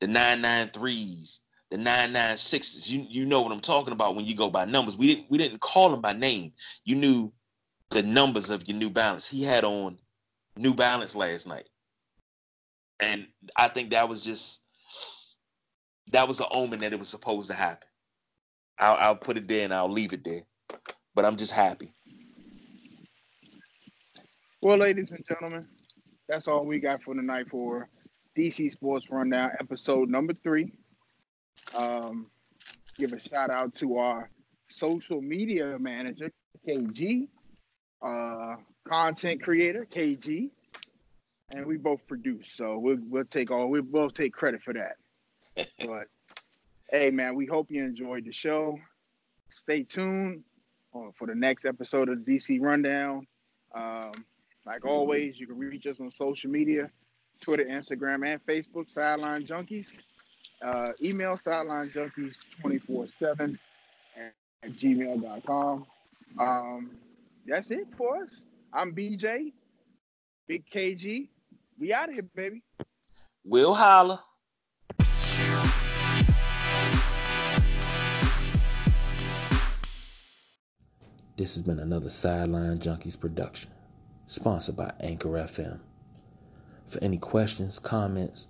[0.00, 4.64] the 993s, the 996s, you, you know what I'm talking about when you go by
[4.64, 4.96] numbers.
[4.96, 6.52] We didn't we didn't call them by name.
[6.84, 7.32] You knew
[7.90, 9.28] the numbers of your New Balance.
[9.28, 9.98] He had on
[10.56, 11.68] New Balance last night.
[13.00, 13.26] And
[13.56, 14.62] I think that was just
[16.12, 17.88] that was an omen that it was supposed to happen.
[18.78, 20.42] I'll, I'll put it there and I'll leave it there.
[21.14, 21.90] But I'm just happy.
[24.60, 25.66] Well, ladies and gentlemen,
[26.28, 27.88] that's all we got for tonight for
[28.36, 30.72] DC Sports Rundown, episode number three.
[31.76, 32.26] Um,
[32.96, 34.30] give a shout out to our
[34.68, 36.30] social media manager,
[36.66, 37.28] KG,
[38.02, 38.56] uh,
[38.88, 40.50] content creator, KG,
[41.54, 42.50] and we both produce.
[42.54, 44.96] So we'll, we'll take all, we both take credit for that.
[45.86, 46.06] but
[46.90, 48.78] hey, man, we hope you enjoyed the show.
[49.50, 50.42] Stay tuned
[50.92, 53.26] for the next episode of the DC Rundown.
[53.74, 54.12] Um,
[54.66, 56.90] like always, you can reach us on social media
[57.40, 59.98] Twitter, Instagram, and Facebook, Sideline Junkies.
[60.60, 63.58] Uh, email sideline junkies 24 7
[64.16, 65.86] at gmail.com.
[66.38, 66.90] Um,
[67.46, 68.42] that's it for us.
[68.72, 69.52] I'm BJ,
[70.48, 71.28] Big KG.
[71.78, 72.62] We out of here, baby.
[73.44, 74.22] We'll holla.
[81.38, 83.70] This has been another Sideline Junkies production,
[84.26, 85.78] sponsored by Anchor FM.
[86.84, 88.48] For any questions, comments,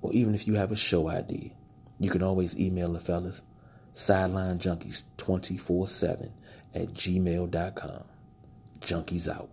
[0.00, 1.50] or even if you have a show idea,
[1.98, 3.42] you can always email the fellas
[3.92, 6.30] sidelinejunkies247
[6.76, 8.04] at gmail.com.
[8.80, 9.50] Junkies out.